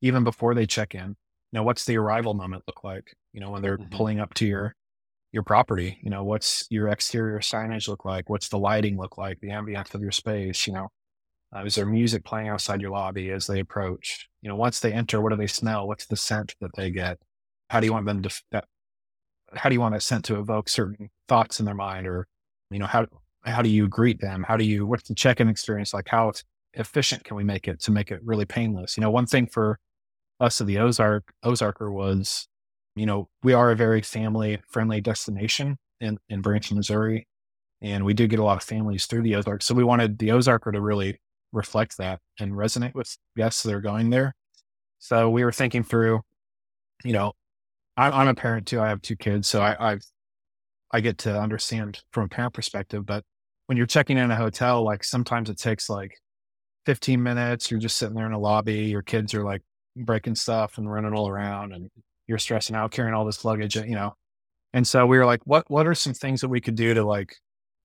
[0.00, 1.08] even before they check in.
[1.08, 3.16] You know, what's the arrival moment look like?
[3.32, 3.96] You know, when they're mm-hmm.
[3.96, 4.74] pulling up to your
[5.32, 8.30] your property, you know, what's your exterior signage look like?
[8.30, 9.40] What's the lighting look like?
[9.40, 10.88] The ambience of your space, you know,
[11.54, 14.28] uh, is there music playing outside your lobby as they approach?
[14.42, 15.86] You know, once they enter, what do they smell?
[15.86, 17.18] What's the scent that they get?
[17.70, 18.64] How do you want them to, that,
[19.54, 22.06] how do you want that scent to evoke certain thoughts in their mind?
[22.06, 22.26] Or,
[22.70, 23.06] you know, how,
[23.44, 24.44] how do you greet them?
[24.46, 26.08] How do you, what's the check-in experience like?
[26.08, 26.32] How
[26.74, 28.96] efficient can we make it to make it really painless?
[28.96, 29.78] You know, one thing for
[30.40, 32.48] us of the Ozark Ozarker was,
[32.96, 37.28] you know, we are a very family friendly destination in, in Branson, Missouri.
[37.80, 39.62] And we do get a lot of families through the Ozark.
[39.62, 41.20] So we wanted the Ozarker to really
[41.54, 44.34] reflect that and resonate with guests that are going there.
[44.98, 46.20] So we were thinking through,
[47.04, 47.32] you know,
[47.96, 48.80] I'm, I'm a parent too.
[48.80, 49.48] I have two kids.
[49.48, 50.04] So I, I've,
[50.90, 53.24] I get to understand from a parent perspective, but
[53.66, 56.18] when you're checking in a hotel, like sometimes it takes like
[56.86, 57.70] 15 minutes.
[57.70, 58.84] You're just sitting there in a lobby.
[58.84, 59.62] Your kids are like
[59.96, 61.90] breaking stuff and running all around and
[62.26, 64.14] you're stressing out carrying all this luggage, you know.
[64.72, 67.04] And so we were like, what what are some things that we could do to
[67.04, 67.36] like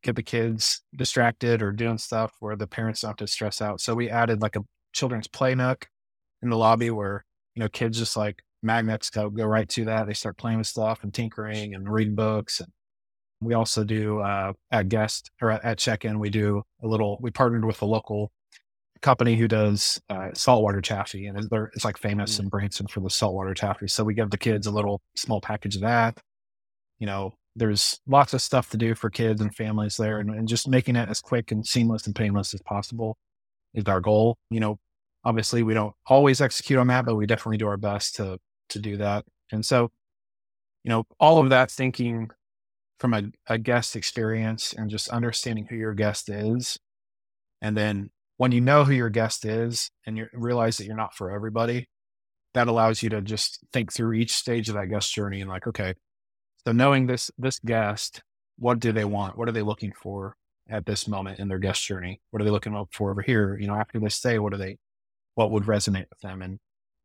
[0.03, 3.81] get the kids distracted or doing stuff where the parents don't have to stress out?
[3.81, 5.87] So we added like a children's play nook
[6.41, 10.07] in the lobby where, you know, kids just like magnets go go right to that.
[10.07, 12.59] They start playing with stuff and tinkering and reading books.
[12.59, 12.69] And
[13.41, 17.31] we also do uh, at guest or at, at check-in, we do a little we
[17.31, 18.31] partnered with a local
[19.01, 21.37] company who does uh, saltwater taffy, and
[21.73, 22.41] it's like famous mm.
[22.41, 23.87] in Branson for the saltwater taffy.
[23.87, 26.17] So we give the kids a little small package of that.
[26.99, 30.47] You know, there's lots of stuff to do for kids and families there, and, and
[30.47, 33.17] just making it as quick and seamless and painless as possible
[33.73, 34.37] is our goal.
[34.49, 34.79] You know,
[35.23, 38.79] obviously we don't always execute on that, but we definitely do our best to to
[38.79, 39.25] do that.
[39.51, 39.89] And so
[40.83, 42.29] you know, all of that thinking
[42.99, 46.77] from a, a guest experience and just understanding who your guest is.
[47.61, 51.15] And then when you know who your guest is and you realize that you're not
[51.15, 51.87] for everybody,
[52.53, 55.67] that allows you to just think through each stage of that guest journey and like,
[55.67, 55.93] okay,
[56.65, 58.21] so knowing this this guest,
[58.57, 59.37] what do they want?
[59.37, 60.35] What are they looking for
[60.69, 62.21] at this moment in their guest journey?
[62.31, 63.57] What are they looking for over here?
[63.57, 64.77] You know, after they say, what are they
[65.35, 66.41] what would resonate with them?
[66.41, 66.59] And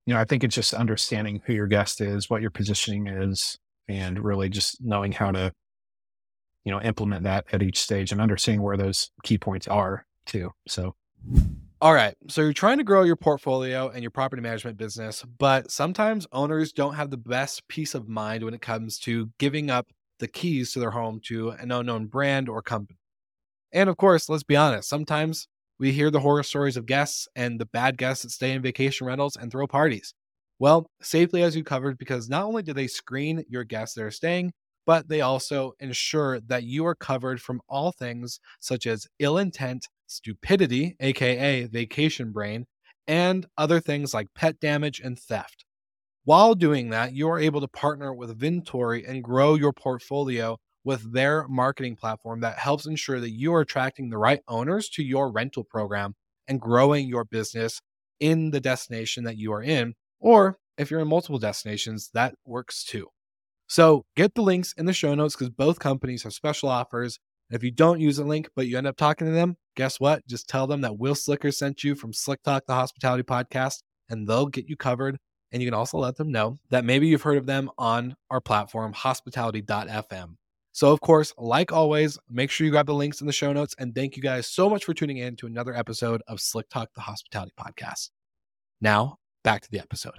[0.06, 3.58] you know, I think it's just understanding who your guest is, what your positioning is,
[3.88, 5.52] and really just knowing how to,
[6.64, 10.50] you know, implement that at each stage and understanding where those key points are too.
[10.68, 10.94] So
[11.84, 12.16] all right.
[12.28, 16.72] So you're trying to grow your portfolio and your property management business, but sometimes owners
[16.72, 20.72] don't have the best peace of mind when it comes to giving up the keys
[20.72, 22.98] to their home to an unknown brand or company.
[23.72, 27.60] And of course, let's be honest, sometimes we hear the horror stories of guests and
[27.60, 30.14] the bad guests that stay in vacation rentals and throw parties.
[30.60, 34.10] Well, Safely has you covered because not only do they screen your guests that are
[34.12, 34.52] staying,
[34.86, 39.88] but they also ensure that you are covered from all things such as ill intent
[40.06, 42.66] stupidity, aka vacation brain,
[43.06, 45.64] and other things like pet damage and theft.
[46.24, 51.12] While doing that, you are able to partner with Vintory and grow your portfolio with
[51.12, 55.30] their marketing platform that helps ensure that you are attracting the right owners to your
[55.30, 56.14] rental program
[56.46, 57.80] and growing your business
[58.20, 59.94] in the destination that you are in.
[60.20, 63.08] Or if you're in multiple destinations, that works too.
[63.66, 67.18] So get the links in the show notes because both companies have special offers
[67.50, 70.26] if you don't use a link, but you end up talking to them, guess what?
[70.26, 74.28] Just tell them that Will Slicker sent you from Slick Talk, the hospitality podcast, and
[74.28, 75.18] they'll get you covered.
[75.52, 78.40] And you can also let them know that maybe you've heard of them on our
[78.40, 80.34] platform, hospitality.fm.
[80.72, 83.76] So, of course, like always, make sure you grab the links in the show notes.
[83.78, 86.88] And thank you guys so much for tuning in to another episode of Slick Talk,
[86.94, 88.10] the hospitality podcast.
[88.80, 90.14] Now, back to the episode.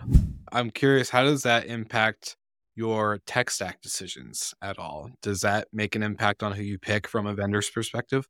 [0.53, 2.37] I'm curious, how does that impact
[2.75, 5.09] your tech stack decisions at all?
[5.21, 8.27] Does that make an impact on who you pick from a vendor's perspective?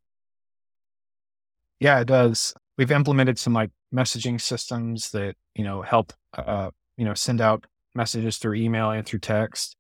[1.79, 2.53] Yeah, it does.
[2.77, 7.65] We've implemented some like messaging systems that, you know, help, uh, you know, send out
[7.95, 9.75] messages through email and through text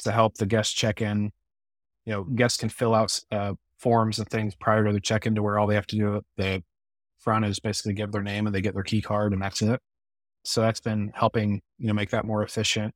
[0.00, 1.30] to help the guests check in.
[2.04, 5.34] You know, guests can fill out uh, forms and things prior to the check in
[5.34, 6.62] to where all they have to do at the
[7.18, 9.80] front is basically give their name and they get their key card and that's it.
[10.44, 12.94] So that's been helping, you know, make that more efficient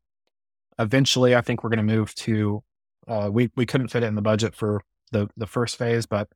[0.79, 2.63] eventually, I think we're going to move to.
[3.09, 6.29] Uh, we we couldn't fit it in the budget for the the first phase, but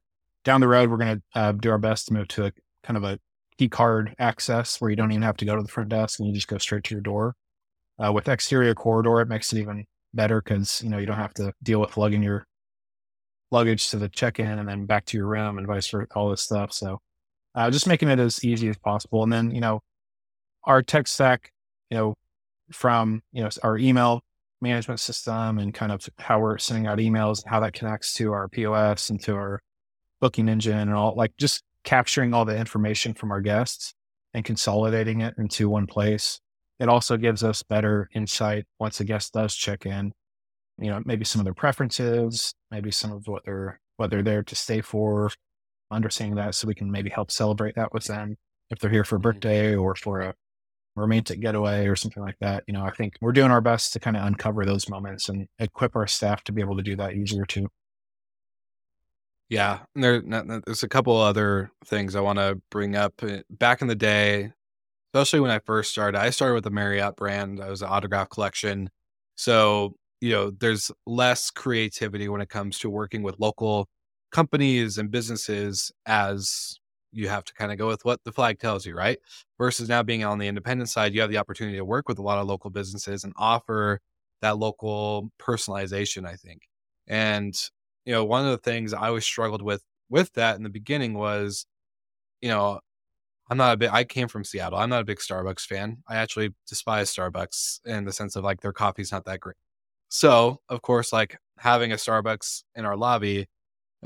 [0.44, 2.96] down the road, we're going to uh, do our best to move to a kind
[2.96, 3.18] of a
[3.58, 6.28] key card access where you don't even have to go to the front desk and
[6.28, 7.34] you just go straight to your door.
[7.98, 11.34] Uh, with exterior corridor, it makes it even better because you know you don't have
[11.34, 12.46] to deal with lugging your
[13.50, 16.42] luggage to the check-in and then back to your room and vice versa, all this
[16.42, 16.72] stuff.
[16.72, 17.00] So,
[17.54, 19.22] uh, just making it as easy as possible.
[19.22, 19.80] And then you know,
[20.64, 21.52] our tech stack,
[21.90, 22.14] you know,
[22.70, 24.22] from you know our email
[24.66, 28.32] management system and kind of how we're sending out emails, and how that connects to
[28.32, 29.62] our POS and to our
[30.20, 33.94] booking engine and all like just capturing all the information from our guests
[34.34, 36.40] and consolidating it into one place.
[36.78, 40.12] It also gives us better insight once a guest does check in,
[40.78, 44.42] you know, maybe some of their preferences, maybe some of what they're what they're there
[44.42, 45.30] to stay for,
[45.90, 48.36] understanding that so we can maybe help celebrate that with them
[48.70, 49.30] if they're here for a mm-hmm.
[49.30, 50.34] birthday or for a
[50.96, 52.64] romantic getaway or something like that.
[52.66, 55.46] You know, I think we're doing our best to kind of uncover those moments and
[55.58, 57.68] equip our staff to be able to do that easier too.
[59.48, 63.22] Yeah, there, there's a couple other things I want to bring up.
[63.22, 64.52] Eh, back in the day,
[65.14, 67.62] especially when I first started, I started with the Marriott brand.
[67.62, 68.90] I was an autograph collection,
[69.36, 73.88] so you know, there's less creativity when it comes to working with local
[74.32, 76.78] companies and businesses as
[77.16, 79.18] you have to kind of go with what the flag tells you, right?
[79.58, 82.22] Versus now being on the independent side, you have the opportunity to work with a
[82.22, 84.00] lot of local businesses and offer
[84.42, 86.62] that local personalization, I think.
[87.06, 87.54] And,
[88.04, 91.14] you know, one of the things I always struggled with with that in the beginning
[91.14, 91.66] was,
[92.40, 92.80] you know,
[93.50, 94.78] I'm not a big, I came from Seattle.
[94.78, 95.98] I'm not a big Starbucks fan.
[96.08, 99.56] I actually despise Starbucks in the sense of like their coffee's not that great.
[100.08, 103.48] So, of course, like having a Starbucks in our lobby, it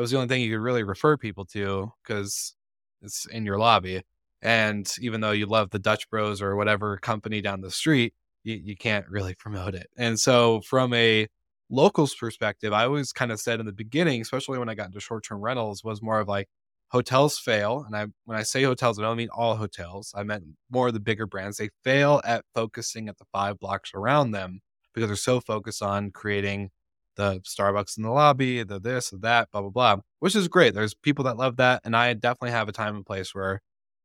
[0.01, 2.55] was the only thing you could really refer people to because
[3.03, 4.03] it's in your lobby.
[4.43, 8.55] And even though you love the Dutch Bros or whatever company down the street, you,
[8.63, 9.89] you can't really promote it.
[9.99, 11.29] And so, from a
[11.69, 15.01] locals perspective, I always kind of said in the beginning, especially when I got into
[15.01, 16.49] short term rentals, was more of like
[16.89, 17.85] hotels fail.
[17.87, 20.13] And I, when I say hotels, I don't mean all hotels.
[20.17, 21.59] I meant more of the bigger brands.
[21.59, 24.61] They fail at focusing at the five blocks around them
[24.95, 26.71] because they're so focused on creating
[27.17, 30.75] the Starbucks in the lobby, the this, the that, blah, blah, blah, which is great.
[30.75, 31.83] There's people that love that.
[31.85, 33.61] And I definitely have a time and place where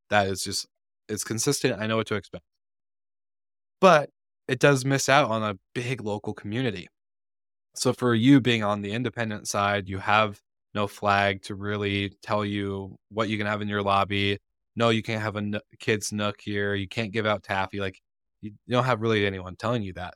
[0.09, 0.67] that is just,
[1.07, 1.79] it's consistent.
[1.79, 2.43] I know what to expect.
[3.81, 4.09] But
[4.47, 6.87] it does miss out on a big local community.
[7.75, 10.39] So for you being on the independent side, you have
[10.73, 14.37] no flag to really tell you what you can have in your lobby.
[14.75, 16.75] No, you can't have a n- kid's nook here.
[16.75, 17.79] You can't give out taffy.
[17.79, 18.01] Like
[18.41, 20.15] you don't have really anyone telling you that.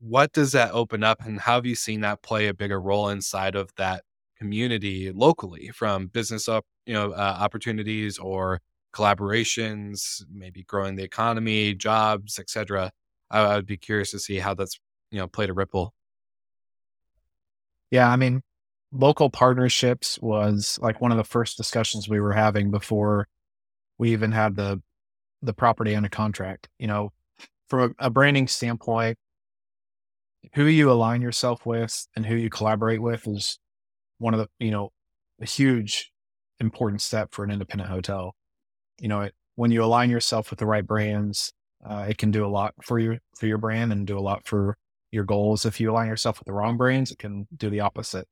[0.00, 3.08] What does that open up, and how have you seen that play a bigger role
[3.08, 4.04] inside of that
[4.38, 8.60] community locally, from business up, you know, uh, opportunities or
[8.94, 12.92] collaborations, maybe growing the economy, jobs, etc.
[13.30, 14.78] I, I would be curious to see how that's
[15.10, 15.94] you know played a ripple.
[17.90, 18.42] Yeah, I mean,
[18.92, 23.28] local partnerships was like one of the first discussions we were having before
[23.98, 24.80] we even had the
[25.42, 26.68] the property under contract.
[26.78, 27.12] You know,
[27.68, 29.18] from a, a branding standpoint,
[30.54, 33.58] who you align yourself with and who you collaborate with is
[34.18, 34.90] one of the you know
[35.40, 36.12] a huge
[36.60, 38.34] important step for an independent hotel.
[39.00, 41.52] You know, it, when you align yourself with the right brands,
[41.88, 44.46] uh, it can do a lot for your for your brand and do a lot
[44.46, 44.76] for
[45.10, 45.64] your goals.
[45.64, 48.28] If you align yourself with the wrong brands, it can do the opposite.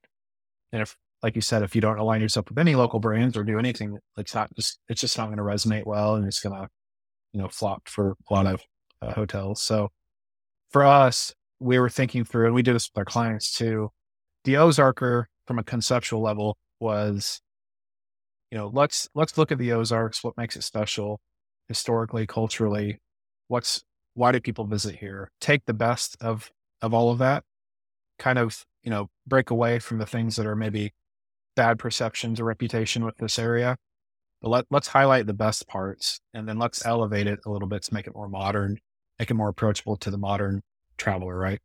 [0.73, 3.45] And if, like you said, if you don't align yourself with any local brands or
[3.45, 6.55] do anything, it's not just it's just not going to resonate well, and it's going
[6.55, 6.69] to
[7.33, 8.63] you know flop for a lot of
[9.03, 9.63] uh, hotels.
[9.63, 9.91] So
[10.71, 13.91] for us, we were thinking through, and we do this with our clients too.
[14.45, 17.41] The Ozarker, from a conceptual level, was
[18.51, 20.23] you know let's let's look at the Ozarks.
[20.23, 21.21] What makes it special
[21.69, 22.99] historically, culturally?
[23.49, 23.85] What's
[24.15, 25.31] why do people visit here?
[25.41, 26.51] Take the best of
[26.83, 27.45] of all of that,
[28.19, 30.93] kind of you know break away from the things that are maybe
[31.57, 33.77] bad perceptions or reputation with this area.
[34.43, 37.83] But let, let's highlight the best parts and then let's elevate it a little bit
[37.85, 38.79] to make it more modern,
[39.19, 40.63] make it more approachable to the modern
[40.97, 41.61] traveler, right?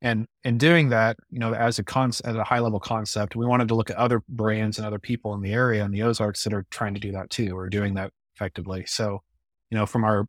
[0.00, 3.46] And in doing that, you know, as a concept, as a high level concept, we
[3.46, 6.42] wanted to look at other brands and other people in the area and the Ozarks
[6.42, 8.84] that are trying to do that too, or doing that effectively.
[8.86, 9.22] So,
[9.70, 10.26] you know, from our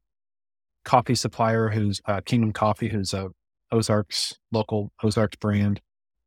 [0.85, 3.29] coffee supplier, who's uh, Kingdom Coffee, who's a
[3.71, 5.81] Ozarks local Ozarks brand,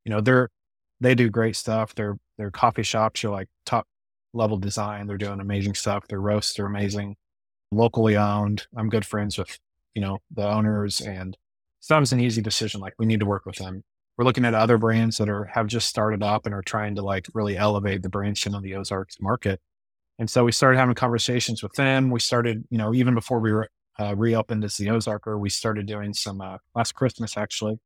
[0.04, 0.48] you know, they're
[1.00, 1.94] they do great stuff.
[1.94, 3.86] Their their coffee shops are like top
[4.32, 5.06] level design.
[5.06, 6.08] They're doing amazing stuff.
[6.08, 7.16] Their roasts are amazing,
[7.70, 8.66] locally owned.
[8.76, 9.58] I'm good friends with
[9.94, 11.36] you know the owners and
[11.86, 12.80] it's not an easy decision.
[12.80, 13.84] Like we need to work with them.
[14.18, 17.02] We're looking at other brands that are have just started up and are trying to
[17.02, 19.60] like really elevate the brand in the Ozarks market.
[20.18, 22.10] And so we started having conversations with them.
[22.10, 23.52] We started, you know, even before we
[24.00, 27.78] uh, reopened as the Ozarker, we started doing some uh, last Christmas actually.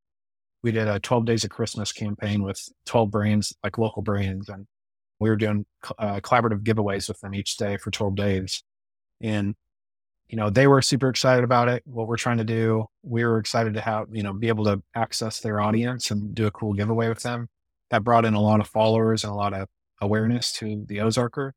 [0.63, 4.67] We did a 12 days of Christmas campaign with 12 brands, like local brands, and
[5.19, 5.67] we were doing
[5.99, 8.63] uh, collaborative giveaways with them each day for 12 days.
[9.21, 9.57] And
[10.31, 12.87] you know, they were super excited about it, what we're trying to do.
[13.03, 15.67] We were excited to have, you know, be able to access their mm-hmm.
[15.67, 17.49] audience and do a cool giveaway with them.
[17.91, 19.67] That brought in a lot of followers and a lot of
[20.01, 21.51] awareness to the Ozarker.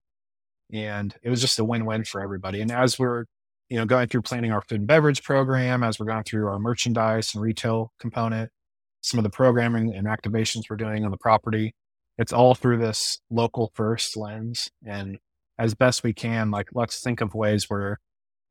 [0.74, 2.62] And it was just a win win for everybody.
[2.62, 3.26] And as we're,
[3.70, 6.58] you know, going through planning our food and beverage program, as we're going through our
[6.58, 8.50] merchandise and retail component,
[9.02, 11.76] some of the programming and activations we're doing on the property,
[12.18, 14.72] it's all through this local first lens.
[14.84, 15.20] And
[15.60, 18.00] as best we can, like, let's think of ways where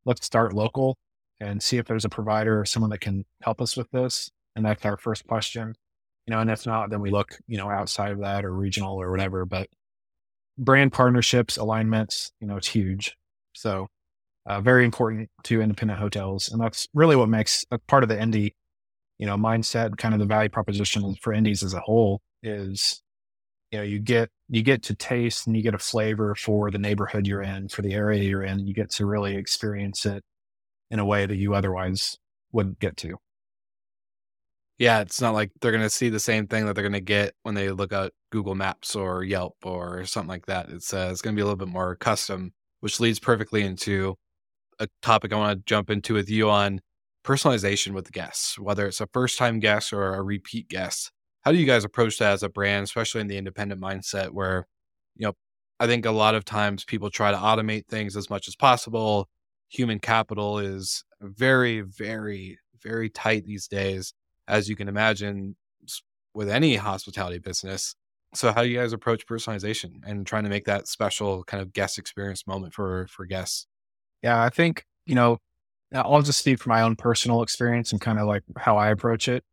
[0.05, 0.96] let's start local
[1.40, 4.30] and see if there's a provider or someone that can help us with this.
[4.55, 5.74] And that's our first question.
[6.26, 9.00] You know, and if not, then we look, you know, outside of that or regional
[9.00, 9.44] or whatever.
[9.44, 9.68] But
[10.57, 13.16] brand partnerships, alignments, you know, it's huge.
[13.55, 13.88] So
[14.46, 16.48] uh, very important to independent hotels.
[16.48, 18.53] And that's really what makes a part of the indie,
[19.18, 23.01] you know, mindset, kind of the value proposition for indies as a whole is
[23.72, 26.78] you know you get you get to taste and you get a flavor for the
[26.78, 30.22] neighborhood you're in for the area you're in you get to really experience it
[30.90, 32.18] in a way that you otherwise
[32.52, 33.16] wouldn't get to.
[34.78, 37.00] Yeah it's not like they're going to see the same thing that they're going to
[37.00, 40.68] get when they look at google maps or yelp or something like that.
[40.68, 44.16] It's uh, it's going to be a little bit more custom which leads perfectly into
[44.80, 46.80] a topic i want to jump into with you on
[47.24, 51.12] personalization with guests whether it's a first time guest or a repeat guest
[51.43, 54.66] how do you guys approach that as a brand, especially in the independent mindset where,
[55.16, 55.32] you know,
[55.80, 59.28] I think a lot of times people try to automate things as much as possible.
[59.70, 64.14] Human capital is very, very, very tight these days,
[64.47, 65.57] as you can imagine
[66.34, 67.95] with any hospitality business.
[68.34, 71.72] So how do you guys approach personalization and trying to make that special kind of
[71.72, 73.66] guest experience moment for for guests?
[74.22, 75.38] Yeah, I think, you know,
[75.93, 79.28] I'll just speak from my own personal experience and kind of like how I approach
[79.28, 79.45] it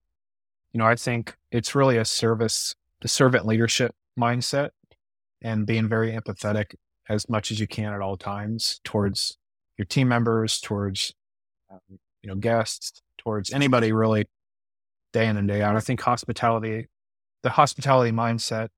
[0.71, 4.69] you know, I think it's really a service, the servant leadership mindset
[5.41, 6.75] and being very empathetic
[7.07, 9.37] as much as you can at all times towards
[9.77, 11.13] your team members, towards,
[11.71, 11.79] um,
[12.21, 14.27] you know, guests, towards anybody really
[15.13, 15.75] day in and day out.
[15.75, 16.87] I think hospitality,
[17.41, 18.69] the hospitality mindset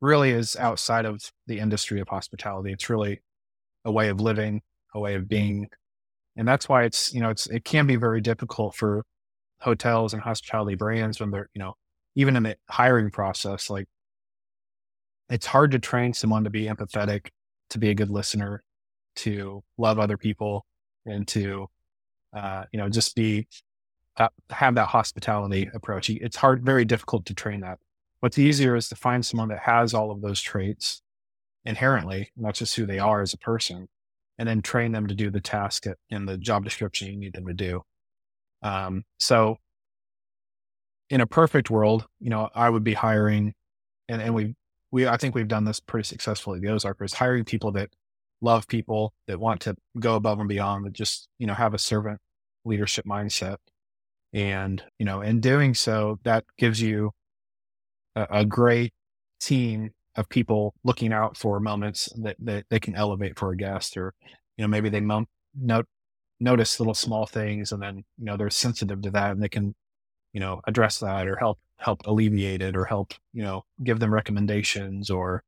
[0.00, 2.72] really is outside of the industry of hospitality.
[2.72, 3.20] It's really
[3.84, 4.62] a way of living,
[4.94, 5.68] a way of being.
[6.36, 9.04] And that's why it's, you know, it's, it can be very difficult for
[9.60, 11.74] hotels and hospitality brands when they're, you know,
[12.14, 13.86] even in the hiring process, like
[15.28, 17.28] it's hard to train someone to be empathetic,
[17.70, 18.62] to be a good listener,
[19.16, 20.66] to love other people,
[21.06, 21.68] and to,
[22.36, 23.46] uh, you know, just be,
[24.16, 26.10] uh, have that hospitality approach.
[26.10, 27.78] It's hard, very difficult to train that.
[28.20, 31.02] What's easier is to find someone that has all of those traits
[31.64, 33.88] inherently, not just who they are as a person,
[34.38, 37.46] and then train them to do the task in the job description you need them
[37.46, 37.82] to do.
[38.62, 39.58] Um, so
[41.10, 43.54] in a perfect world, you know, I would be hiring
[44.08, 44.54] and, and we,
[44.90, 46.60] we, I think we've done this pretty successfully.
[46.60, 47.90] The Ozarkers hiring people that
[48.40, 51.78] love people that want to go above and beyond that just, you know, have a
[51.78, 52.20] servant
[52.64, 53.56] leadership mindset.
[54.32, 57.12] And, you know, in doing so, that gives you
[58.14, 58.92] a, a great
[59.40, 63.96] team of people looking out for moments that, that they can elevate for a guest
[63.96, 64.14] or,
[64.56, 65.26] you know, maybe they mo-
[65.58, 65.86] note,
[66.40, 69.74] notice little small things and then, you know, they're sensitive to that and they can,
[70.34, 74.12] you know, address that or help, help alleviate it or help, you know, give them
[74.12, 75.42] recommendations or,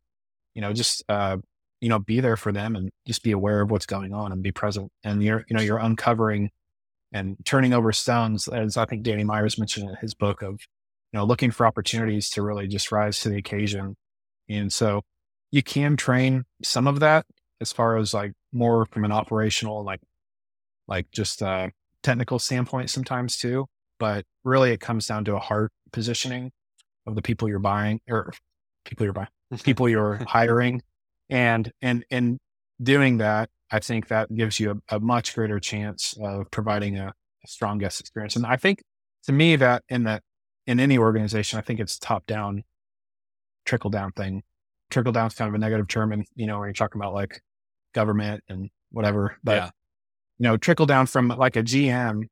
[0.55, 1.37] you know, just, uh,
[1.83, 4.43] you know, be there for them and just be aware of what's going on and
[4.43, 4.91] be present.
[5.05, 6.51] And you're, you know, you're uncovering
[7.13, 10.53] and turning over stones, as I think Danny Myers mentioned in his book of,
[11.13, 13.97] you know, looking for opportunities to really just rise to the occasion
[14.49, 15.03] and so
[15.51, 17.27] you can train some of that
[17.61, 20.01] as far as like more from an operational, like,
[20.87, 21.73] like just a
[22.03, 23.67] technical standpoint sometimes too.
[23.99, 26.53] But really it comes down to a heart positioning
[27.07, 28.33] of the people you're buying or
[28.85, 29.29] people you're buying,
[29.63, 30.83] people you're hiring.
[31.29, 32.39] And, and, and
[32.83, 37.09] doing that, I think that gives you a, a much greater chance of providing a,
[37.09, 38.37] a strong guest experience.
[38.37, 38.83] And I think
[39.25, 40.23] to me that in that,
[40.67, 42.65] in any organization, I think it's top down
[43.67, 44.43] trickle down thing.
[44.91, 47.13] Trickle down is kind of a negative term, and you know, when you're talking about
[47.13, 47.43] like
[47.93, 49.71] government and whatever, but yeah.
[50.39, 52.29] you know, trickle down from like a GM.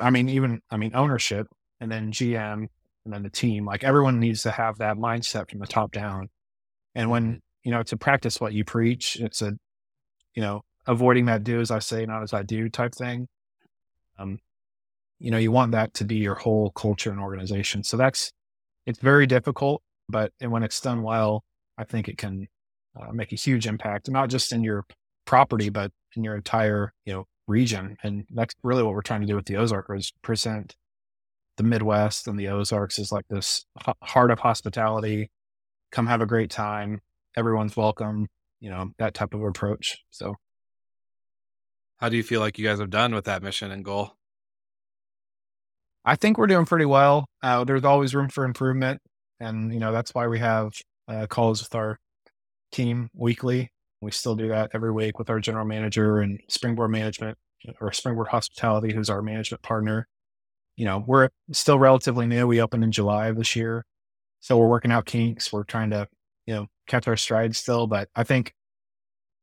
[0.00, 1.46] I mean, even I mean, ownership,
[1.80, 2.66] and then GM,
[3.04, 3.64] and then the team.
[3.64, 6.28] Like everyone needs to have that mindset from the top down.
[6.94, 7.38] And when mm-hmm.
[7.64, 9.52] you know to practice what you preach, it's a
[10.34, 13.28] you know avoiding that do as I say, not as I do type thing.
[14.18, 14.38] Um,
[15.18, 17.84] you know, you want that to be your whole culture and organization.
[17.84, 18.32] So that's
[18.86, 21.44] it's very difficult, but when it's done well,
[21.78, 22.48] I think it can
[23.00, 24.84] uh, make a huge impact, not just in your
[25.26, 27.96] property, but in your entire, you know, region.
[28.02, 30.76] And that's really what we're trying to do with the Ozark is present
[31.56, 33.66] the Midwest and the Ozarks is like this
[34.02, 35.30] heart of hospitality.
[35.92, 37.00] Come have a great time.
[37.36, 38.28] Everyone's welcome,
[38.60, 39.98] you know, that type of approach.
[40.10, 40.36] So
[41.98, 44.12] how do you feel like you guys have done with that mission and goal?
[46.02, 47.26] I think we're doing pretty well.
[47.42, 49.02] Uh, there's always room for improvement,
[49.38, 50.72] and you know that's why we have
[51.08, 51.98] uh, calls with our
[52.72, 53.70] team weekly.
[54.00, 57.36] We still do that every week with our general manager and Springboard Management
[57.80, 60.08] or Springboard Hospitality, who's our management partner.
[60.76, 62.46] You know, we're still relatively new.
[62.46, 63.84] We opened in July of this year,
[64.40, 65.52] so we're working out kinks.
[65.52, 66.08] We're trying to,
[66.46, 67.86] you know, catch our stride still.
[67.86, 68.54] But I think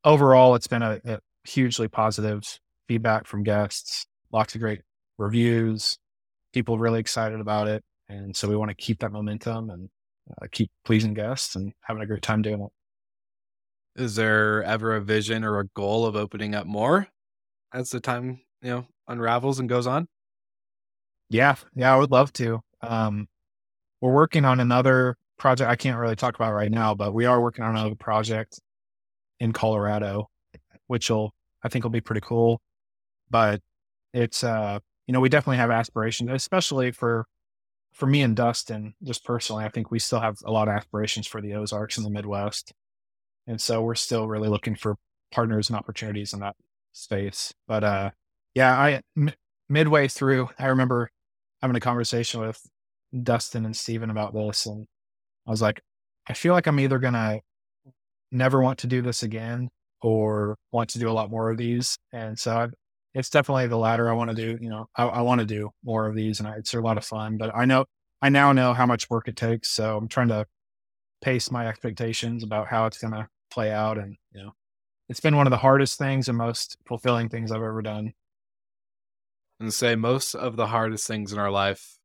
[0.04, 2.44] overall, it's been a, a hugely positive
[2.88, 4.08] feedback from guests.
[4.32, 4.82] Lots of great
[5.18, 5.98] reviews,
[6.54, 7.84] people really excited about it.
[8.10, 9.90] And so we want to keep that momentum and
[10.32, 12.72] uh, keep pleasing guests and having a great time doing it.
[13.98, 17.08] Is there ever a vision or a goal of opening up more
[17.74, 20.08] as the time, you know, unravels and goes on?
[21.30, 21.56] Yeah.
[21.76, 21.94] Yeah.
[21.94, 22.62] I would love to.
[22.82, 23.28] Um,
[24.00, 25.70] we're working on another project.
[25.70, 28.60] I can't really talk about right now, but we are working on another project
[29.40, 30.30] in Colorado,
[30.86, 31.34] which will,
[31.64, 32.62] I think will be pretty cool.
[33.30, 33.62] But
[34.14, 37.26] it's, uh, you know, we definitely have aspirations, especially for
[37.94, 41.26] for me and Dustin, just personally, I think we still have a lot of aspirations
[41.26, 42.72] for the Ozarks in the Midwest.
[43.48, 44.96] And so we're still really looking for
[45.32, 46.56] partners and opportunities in that
[46.94, 47.54] space.
[47.68, 48.12] But uh
[48.56, 49.34] yeah, I m-
[49.70, 51.10] midway through, I remember
[51.62, 52.60] having a conversation with
[53.24, 54.88] Dustin and Steven about this and
[55.46, 55.82] I was like,
[56.28, 57.40] I feel like I'm either going to
[58.32, 59.70] never want to do this again
[60.02, 61.98] or want to do a lot more of these.
[62.12, 62.74] And so I've
[63.14, 64.10] it's definitely the latter.
[64.10, 66.48] I want to do, you know, I, I want to do more of these and
[66.48, 67.86] I, it's a lot of fun, but I know,
[68.22, 69.72] I now know how much work it takes.
[69.72, 70.46] So I'm trying to
[71.22, 73.28] pace my expectations about how it's going to
[73.58, 73.98] play out.
[73.98, 74.52] And, you know,
[75.10, 78.14] it's been one of the hardest things and most fulfilling things I've ever done.
[79.60, 81.98] And say most of the hardest things in our life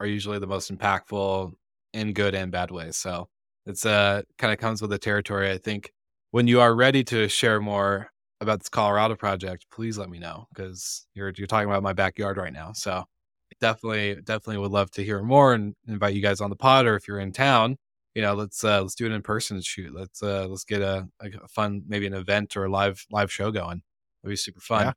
[0.00, 1.52] are usually the most impactful
[1.92, 2.96] in good and bad ways.
[2.96, 3.28] So
[3.66, 5.48] it's uh kind of comes with the territory.
[5.52, 5.92] I think
[6.32, 10.48] when you are ready to share more about this Colorado project, please let me know
[10.52, 12.72] because you're you're talking about my backyard right now.
[12.72, 13.04] So
[13.60, 16.96] definitely definitely would love to hear more and invite you guys on the pod or
[16.96, 17.76] if you're in town,
[18.16, 19.94] you know, let's uh let's do it in person shoot.
[19.94, 23.50] Let's uh let's get a, a fun maybe an event or a live live show
[23.50, 23.82] going.
[24.24, 24.86] It'd be super fun.
[24.86, 24.92] Yeah.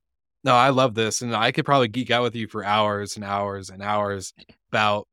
[0.45, 3.25] No, I love this and I could probably geek out with you for hours and
[3.25, 4.33] hours and hours
[4.71, 5.05] about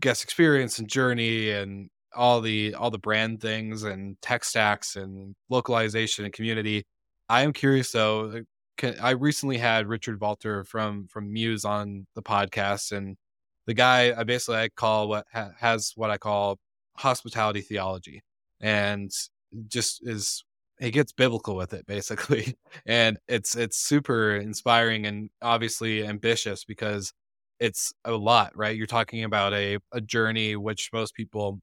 [0.00, 5.36] guest experience and journey and all the all the brand things and tech stacks and
[5.48, 6.84] localization and community.
[7.28, 8.42] I am curious though.
[8.76, 13.16] Can, I recently had Richard Valter from from Muse on the podcast, and
[13.68, 16.58] the guy I basically I call what ha, has what I call
[16.96, 18.22] hospitality theology,
[18.60, 19.10] and
[19.68, 20.44] just is
[20.80, 22.54] he gets biblical with it basically,
[22.86, 27.12] and it's it's super inspiring and obviously ambitious because
[27.60, 28.76] it's a lot, right?
[28.76, 31.60] You're talking about a a journey which most people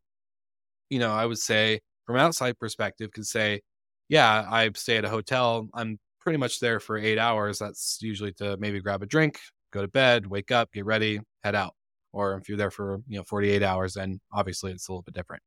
[0.89, 3.61] you know, I would say from outside perspective could say,
[4.09, 5.69] yeah, I stay at a hotel.
[5.73, 7.59] I'm pretty much there for eight hours.
[7.59, 9.39] That's usually to maybe grab a drink,
[9.71, 11.73] go to bed, wake up, get ready, head out.
[12.11, 15.13] Or if you're there for, you know, 48 hours, then obviously it's a little bit
[15.13, 15.43] different.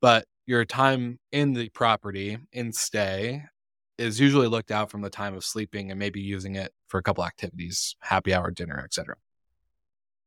[0.00, 3.42] But your time in the property in stay
[3.98, 7.02] is usually looked out from the time of sleeping and maybe using it for a
[7.02, 9.16] couple activities, happy hour, dinner, etc.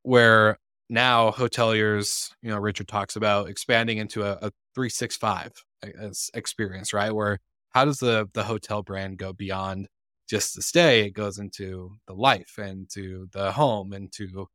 [0.03, 0.57] Where
[0.89, 5.53] now hoteliers, you know, Richard talks about expanding into a, a 365
[6.33, 7.11] experience, right?
[7.11, 9.87] Where how does the the hotel brand go beyond
[10.27, 11.01] just the stay?
[11.05, 14.47] It goes into the life and to the home and to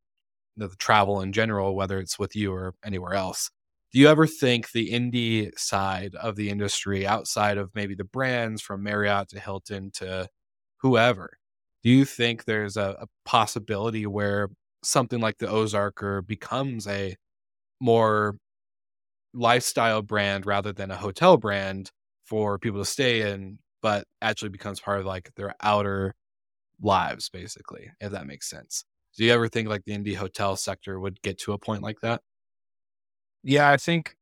[0.57, 3.51] the, travel in general, whether it's with you or anywhere else.
[3.93, 8.61] Do you ever think the indie side of the industry, outside of maybe the brands
[8.63, 10.29] from Marriott to Hilton to
[10.79, 11.39] whoever,
[11.83, 14.49] do you think there's a, a possibility where
[14.83, 17.17] something like the Ozarker becomes a
[17.81, 18.37] more
[19.35, 21.91] lifestyle brand rather than a hotel brand
[22.25, 26.15] for people to stay in, but actually becomes part of like their outer
[26.83, 28.85] lives, basically, if that makes sense.
[29.17, 32.01] Do you ever think like the indie hotel sector would get to a point like
[32.01, 32.21] that?
[33.43, 34.17] Yeah, I think,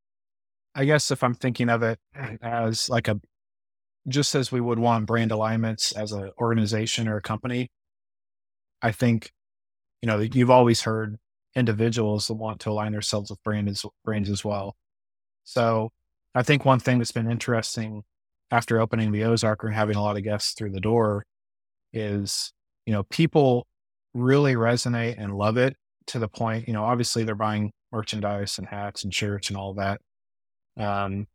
[0.75, 1.99] I guess if I'm thinking of it
[2.43, 3.21] as like a,
[4.09, 7.71] just as we would want brand alignments as an organization or a company,
[8.83, 9.33] I think
[10.03, 11.17] you know, you've always heard
[11.55, 14.75] individuals want to align themselves with brand as, brands as well.
[15.45, 15.91] So
[16.35, 18.03] I think one thing that's been interesting
[18.51, 21.25] after opening the Ozark and having a lot of guests through the door
[21.93, 22.53] is,
[22.85, 23.67] you know, people
[24.15, 25.77] really resonate and love it
[26.09, 29.75] to the point, you know, obviously they're buying merchandise and hats and shirts and all
[29.75, 30.01] that.
[30.77, 31.27] Um,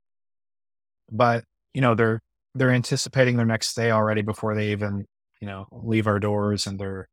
[1.11, 2.21] but you know, they're,
[2.55, 5.05] they're anticipating their next stay already before they even,
[5.41, 7.07] you know, leave our doors and they're,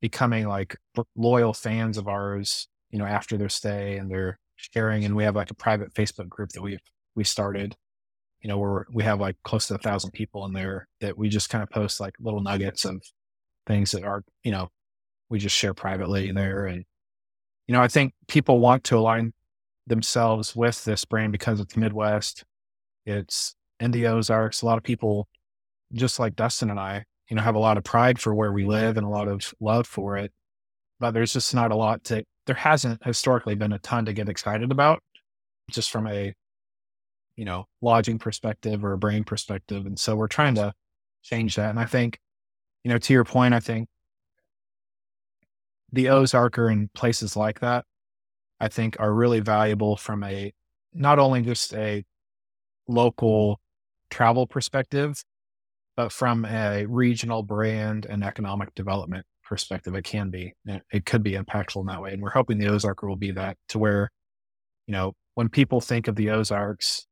[0.00, 0.76] becoming like
[1.16, 5.04] loyal fans of ours, you know, after their stay and they're sharing.
[5.04, 6.78] And we have like a private Facebook group that we
[7.14, 7.74] we started,
[8.40, 11.28] you know, where we have like close to a thousand people in there that we
[11.28, 13.02] just kind of post like little nuggets of
[13.66, 14.68] things that are, you know,
[15.30, 16.66] we just share privately there.
[16.66, 16.84] And,
[17.66, 19.32] you know, I think people want to align
[19.86, 22.44] themselves with this brand because it's Midwest.
[23.06, 24.62] It's in the Ozarks.
[24.62, 25.28] A lot of people,
[25.92, 28.64] just like Dustin and I, you know, have a lot of pride for where we
[28.64, 30.32] live and a lot of love for it.
[31.00, 34.28] But there's just not a lot to, there hasn't historically been a ton to get
[34.28, 35.02] excited about
[35.70, 36.34] just from a,
[37.36, 39.86] you know, lodging perspective or a brain perspective.
[39.86, 40.72] And so we're trying to
[41.22, 41.70] change that.
[41.70, 42.18] And I think,
[42.82, 43.88] you know, to your point, I think
[45.92, 47.84] the Ozarker and places like that,
[48.60, 50.52] I think are really valuable from a,
[50.92, 52.04] not only just a
[52.88, 53.60] local
[54.10, 55.22] travel perspective,
[55.96, 60.54] but from a regional brand and economic development perspective, it can be,
[60.92, 62.12] it could be impactful in that way.
[62.12, 64.10] And we're hoping the Ozarker will be that to where,
[64.86, 67.06] you know, when people think of the Ozarks,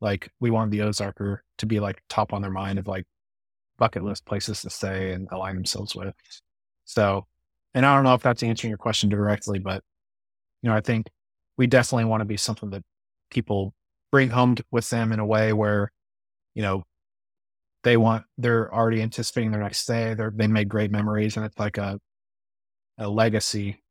[0.00, 3.04] like we want the Ozarker to be like top on their mind of like
[3.78, 6.14] bucket list places to stay and align themselves with.
[6.84, 7.26] So,
[7.74, 9.82] and I don't know if that's answering your question directly, but,
[10.62, 11.06] you know, I think
[11.56, 12.82] we definitely want to be something that
[13.30, 13.74] people
[14.12, 15.92] bring home with them in a way where,
[16.54, 16.84] you know,
[17.82, 20.14] they want they're already anticipating their next day.
[20.14, 21.98] They're they made great memories and it's like a
[22.98, 23.82] a legacy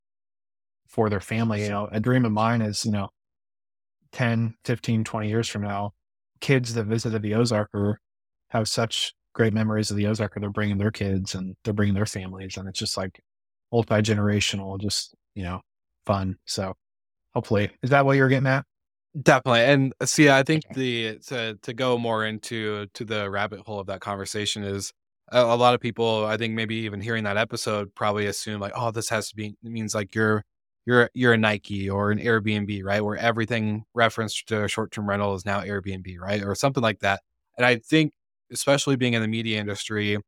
[0.88, 1.62] for their family.
[1.64, 3.10] You know, a dream of mine is, you know,
[4.12, 5.92] 10, 15, 20 years from now,
[6.40, 8.00] kids that visited the Ozark or
[8.50, 12.06] have such great memories of the Ozark they're bringing their kids and they're bringing their
[12.06, 12.56] families.
[12.56, 13.20] And it's just like
[13.72, 15.60] multi generational, just, you know,
[16.06, 16.36] fun.
[16.44, 16.74] So
[17.34, 18.64] hopefully, is that what you're getting at?
[19.20, 19.64] Definitely.
[19.64, 23.80] And uh, see, I think the to to go more into to the rabbit hole
[23.80, 24.92] of that conversation is
[25.32, 28.72] a, a, lot of people, I think maybe even hearing that episode probably assume like,
[28.76, 30.44] oh, this has to be means like you're
[30.86, 33.04] you're you're a Nike or an Airbnb, right?
[33.04, 36.42] Where everything referenced to short term rental is now Airbnb, right?
[36.42, 37.20] Or something like that.
[37.56, 38.12] And I think
[38.52, 40.18] especially being in the media industry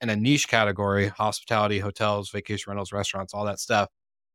[0.00, 3.88] in a niche category, hospitality, hotels, vacation rentals, restaurants, all that stuff,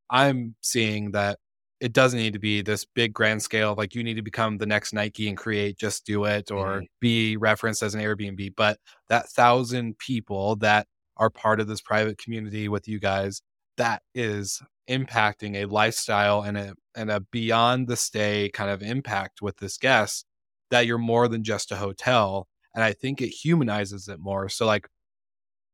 [0.10, 1.40] I'm seeing that
[1.80, 4.66] it doesn't need to be this big grand scale like you need to become the
[4.66, 6.86] next nike and create just do it or mm-hmm.
[7.00, 8.78] be referenced as an airbnb but
[9.08, 13.42] that thousand people that are part of this private community with you guys
[13.78, 19.42] that is impacting a lifestyle and a and a beyond the stay kind of impact
[19.42, 20.26] with this guest
[20.72, 22.48] that you're more than just a hotel.
[22.76, 24.50] And I think it humanizes it more.
[24.50, 24.88] So, like,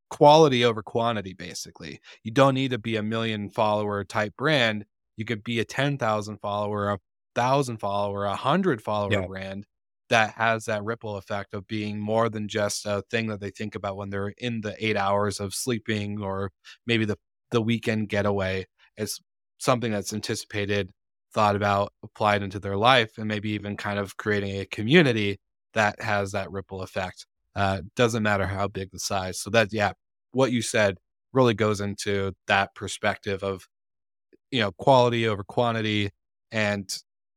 [0.09, 1.99] quality over quantity, basically.
[2.23, 4.85] You don't need to be a million follower type brand.
[5.17, 6.99] You could be a 10,000 follower, a
[7.35, 9.27] thousand follower, a hundred follower yeah.
[9.27, 9.65] brand
[10.09, 13.75] that has that ripple effect of being more than just a thing that they think
[13.75, 16.51] about when they're in the eight hours of sleeping or
[16.85, 17.17] maybe the,
[17.51, 18.65] the weekend getaway.
[18.97, 19.19] It's
[19.57, 20.91] something that's anticipated,
[21.33, 25.39] thought about, applied into their life, and maybe even kind of creating a community
[25.73, 27.25] that has that ripple effect.
[27.55, 29.39] Uh, doesn't matter how big the size.
[29.39, 29.93] So that, yeah,
[30.31, 30.97] what you said
[31.33, 33.67] really goes into that perspective of,
[34.51, 36.11] you know, quality over quantity
[36.51, 36.93] and,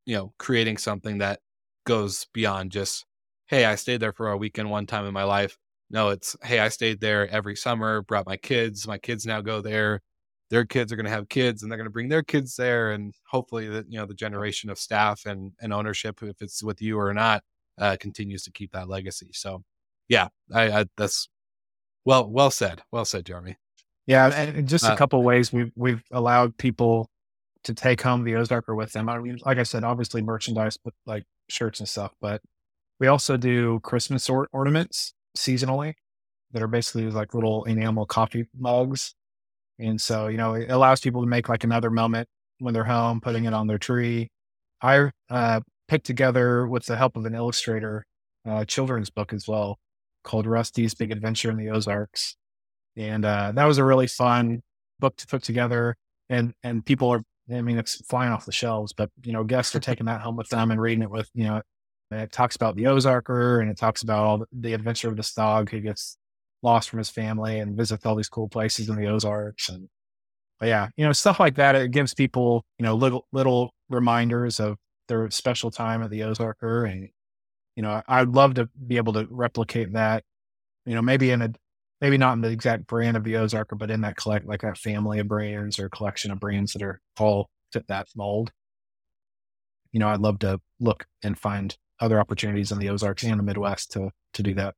[0.07, 1.41] you know, creating something that
[1.87, 3.05] goes beyond just,
[3.47, 5.57] hey, I stayed there for a weekend one time in my life.
[5.91, 8.87] No, it's, hey, I stayed there every summer, brought my kids.
[8.87, 10.01] My kids now go there.
[10.51, 12.91] Their kids are going to have kids and they're going to bring their kids there.
[12.93, 16.81] And hopefully, that, you know, the generation of staff and, and ownership, if it's with
[16.83, 17.43] you or not,
[17.79, 19.31] uh, continues to keep that legacy.
[19.33, 19.63] So,
[20.09, 21.29] yeah, I, I that's
[22.05, 22.83] well, well said.
[22.91, 23.57] Well said, Jeremy.
[24.07, 27.11] Yeah, and just a uh, couple ways we've we've allowed people
[27.65, 29.11] to take home the Ozarker with them.
[29.11, 32.13] I mean, like I said, obviously merchandise, but like shirts and stuff.
[32.19, 32.41] But
[32.99, 35.95] we also do Christmas or- ornaments seasonally
[36.53, 39.15] that are basically like little enamel coffee mugs.
[39.79, 42.27] And so, you know, it allows people to make like another moment
[42.59, 44.31] when they're home, putting it on their tree.
[44.81, 48.07] I uh, picked together, with the help of an illustrator,
[48.47, 49.79] a children's book as well
[50.29, 52.37] called Rusty's Big Adventure in the Ozarks.
[52.97, 54.63] And uh, that was a really fun
[55.01, 55.97] book to put together.
[56.29, 59.75] And and people are I mean, it's flying off the shelves, but you know, guests
[59.75, 61.63] are taking that home with them and reading it with, you know,
[62.11, 65.33] it talks about the Ozarker and it talks about all the, the adventure of this
[65.33, 66.17] dog who gets
[66.63, 69.69] lost from his family and visits all these cool places in the Ozarks.
[69.69, 69.89] And
[70.63, 71.75] yeah, you know, stuff like that.
[71.75, 74.77] It gives people, you know, little little reminders of
[75.07, 76.91] their special time at the Ozarker.
[76.91, 77.09] And,
[77.79, 80.25] you know, I'd love to be able to replicate that,
[80.85, 81.53] you know, maybe in a
[82.01, 84.77] maybe not in the exact brand of the Ozarker, but in that collect like that
[84.77, 88.51] family of brands or collection of brands that are all fit that mold.
[89.93, 93.45] You know, I'd love to look and find other opportunities in the Ozarks and the
[93.45, 94.75] Midwest to to do that.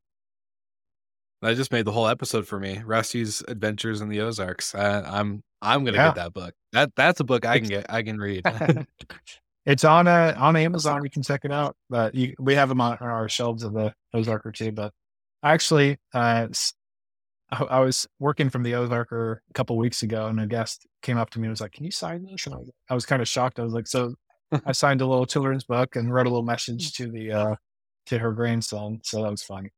[1.40, 2.82] That just made the whole episode for me.
[2.84, 4.74] Rusty's Adventures in the Ozarks.
[4.74, 6.08] Uh, I'm I'm gonna yeah.
[6.08, 6.52] get that book.
[6.74, 7.86] That that's a book I can get.
[7.88, 8.44] I can read.
[9.66, 11.02] it's on uh, on Amazon.
[11.04, 11.76] You can check it out.
[11.88, 14.72] But you, we have them on our shelves of the Ozarker too.
[14.72, 14.92] But
[15.42, 16.48] actually, uh,
[17.50, 21.18] I, I, was working from the Ozarker a couple weeks ago, and a guest came
[21.18, 23.06] up to me and was like, "Can you sign this?" And I was, I was
[23.06, 23.58] kind of shocked.
[23.58, 24.14] I was like, "So."
[24.66, 27.54] I signed a little children's book and wrote a little message to the uh,
[28.06, 28.98] to her grandson.
[29.04, 29.68] So that was fun.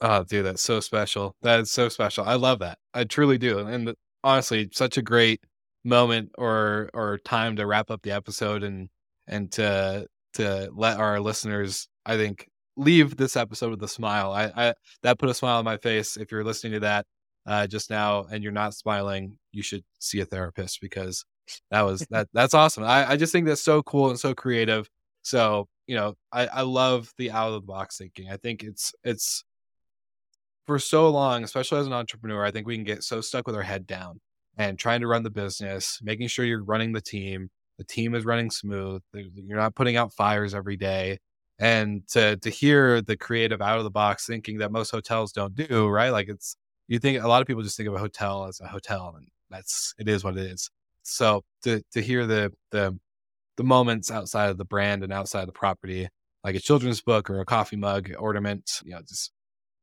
[0.00, 1.36] Oh, dude, that's so special.
[1.42, 2.24] That is so special.
[2.24, 2.78] I love that.
[2.92, 3.60] I truly do.
[3.60, 5.40] And the, honestly, such a great
[5.86, 8.88] moment or or time to wrap up the episode and
[9.26, 14.32] and to to let our listeners, I think, leave this episode with a smile.
[14.32, 16.16] I, I that put a smile on my face.
[16.16, 17.06] If you're listening to that
[17.46, 21.24] uh, just now and you're not smiling, you should see a therapist because
[21.70, 22.84] that was that that's awesome.
[22.84, 24.88] I, I just think that's so cool and so creative.
[25.22, 28.28] So you know, I, I love the out of the box thinking.
[28.30, 29.44] I think it's it's
[30.66, 33.54] for so long, especially as an entrepreneur, I think we can get so stuck with
[33.54, 34.20] our head down
[34.56, 38.24] and trying to run the business, making sure you're running the team, the team is
[38.24, 41.18] running smooth, you're not putting out fires every day,
[41.58, 45.54] and to to hear the creative out of the box thinking that most hotels don't
[45.54, 46.10] do right?
[46.10, 46.56] Like it's
[46.88, 49.28] you think a lot of people just think of a hotel as a hotel and
[49.50, 50.70] that's it is what it is.
[51.02, 52.98] So to to hear the the
[53.56, 56.08] the moments outside of the brand and outside of the property
[56.44, 59.32] like a children's book or a coffee mug ornament you know just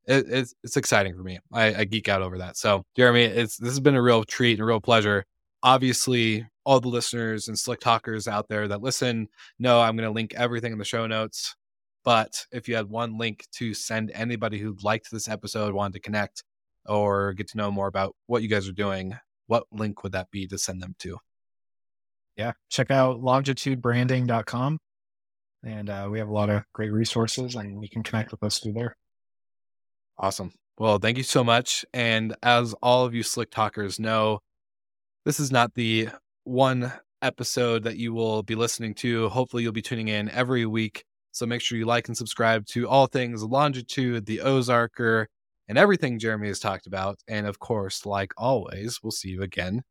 [0.08, 3.58] it, it's it's exciting for me I, I geek out over that so jeremy it's
[3.58, 5.26] this has been a real treat and a real pleasure
[5.62, 9.28] obviously all the listeners and slick talkers out there that listen
[9.60, 11.56] know i'm going to link everything in the show notes
[12.04, 16.00] but if you had one link to send anybody who liked this episode, wanted to
[16.00, 16.44] connect
[16.86, 20.30] or get to know more about what you guys are doing, what link would that
[20.30, 21.18] be to send them to?
[22.36, 24.80] Yeah, check out longitudebranding.com.
[25.66, 28.60] And uh, we have a lot of great resources and you can connect with us
[28.60, 28.98] through there.
[30.24, 30.54] Awesome.
[30.78, 31.84] Well, thank you so much.
[31.94, 34.40] And as all of you slick talkers know,
[35.26, 36.08] this is not the
[36.46, 39.28] one episode that you will be listening to.
[39.28, 41.04] Hopefully, you'll be tuning in every week
[41.34, 45.26] so make sure you like and subscribe to all things Longitude, the Ozarker,
[45.68, 47.20] and everything Jeremy has talked about.
[47.28, 49.82] And of course, like always, we'll see you again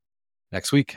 [0.51, 0.97] next week.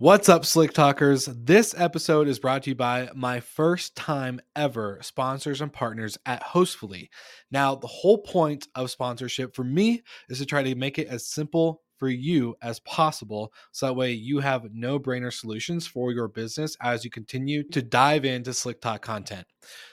[0.00, 1.26] What's up, Slick Talkers?
[1.26, 6.42] This episode is brought to you by my first time ever sponsors and partners at
[6.42, 7.10] Hostfully.
[7.50, 11.26] Now, the whole point of sponsorship for me is to try to make it as
[11.26, 13.52] simple for you as possible.
[13.72, 17.82] So that way you have no brainer solutions for your business as you continue to
[17.82, 19.46] dive into Slick Talk content.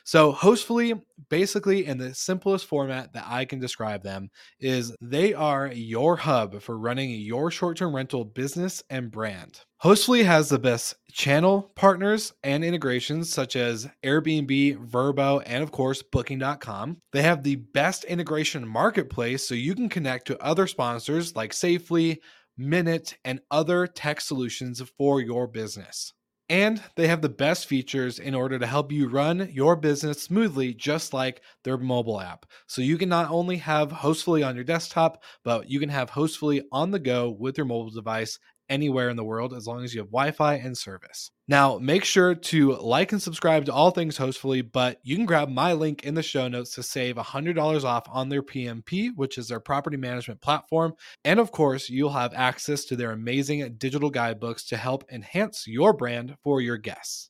[0.06, 4.30] So, Hostfully, basically, in the simplest format that I can describe them,
[4.62, 9.66] is they are your hub for running your short term rental business and brand.
[9.84, 16.02] Hostfully has the best channel partners and integrations such as Airbnb, Vrbo, and of course,
[16.02, 16.98] Booking.com.
[17.14, 22.22] They have the best integration marketplace so you can connect to other sponsors like Safely,
[22.58, 26.12] Minut, and other tech solutions for your business.
[26.50, 30.74] And they have the best features in order to help you run your business smoothly,
[30.74, 32.48] just like their mobile app.
[32.66, 36.64] So you can not only have Hostfully on your desktop, but you can have Hostfully
[36.72, 38.40] on the go with your mobile device
[38.70, 41.32] anywhere in the world as long as you have Wi Fi and service.
[41.48, 45.50] Now, make sure to like and subscribe to all things Hostfully, but you can grab
[45.50, 49.48] my link in the show notes to save $100 off on their PMP, which is
[49.48, 50.94] their property management platform.
[51.24, 55.94] And of course, you'll have access to their amazing digital guidebooks to help enhance your
[55.94, 57.30] brand for your guests.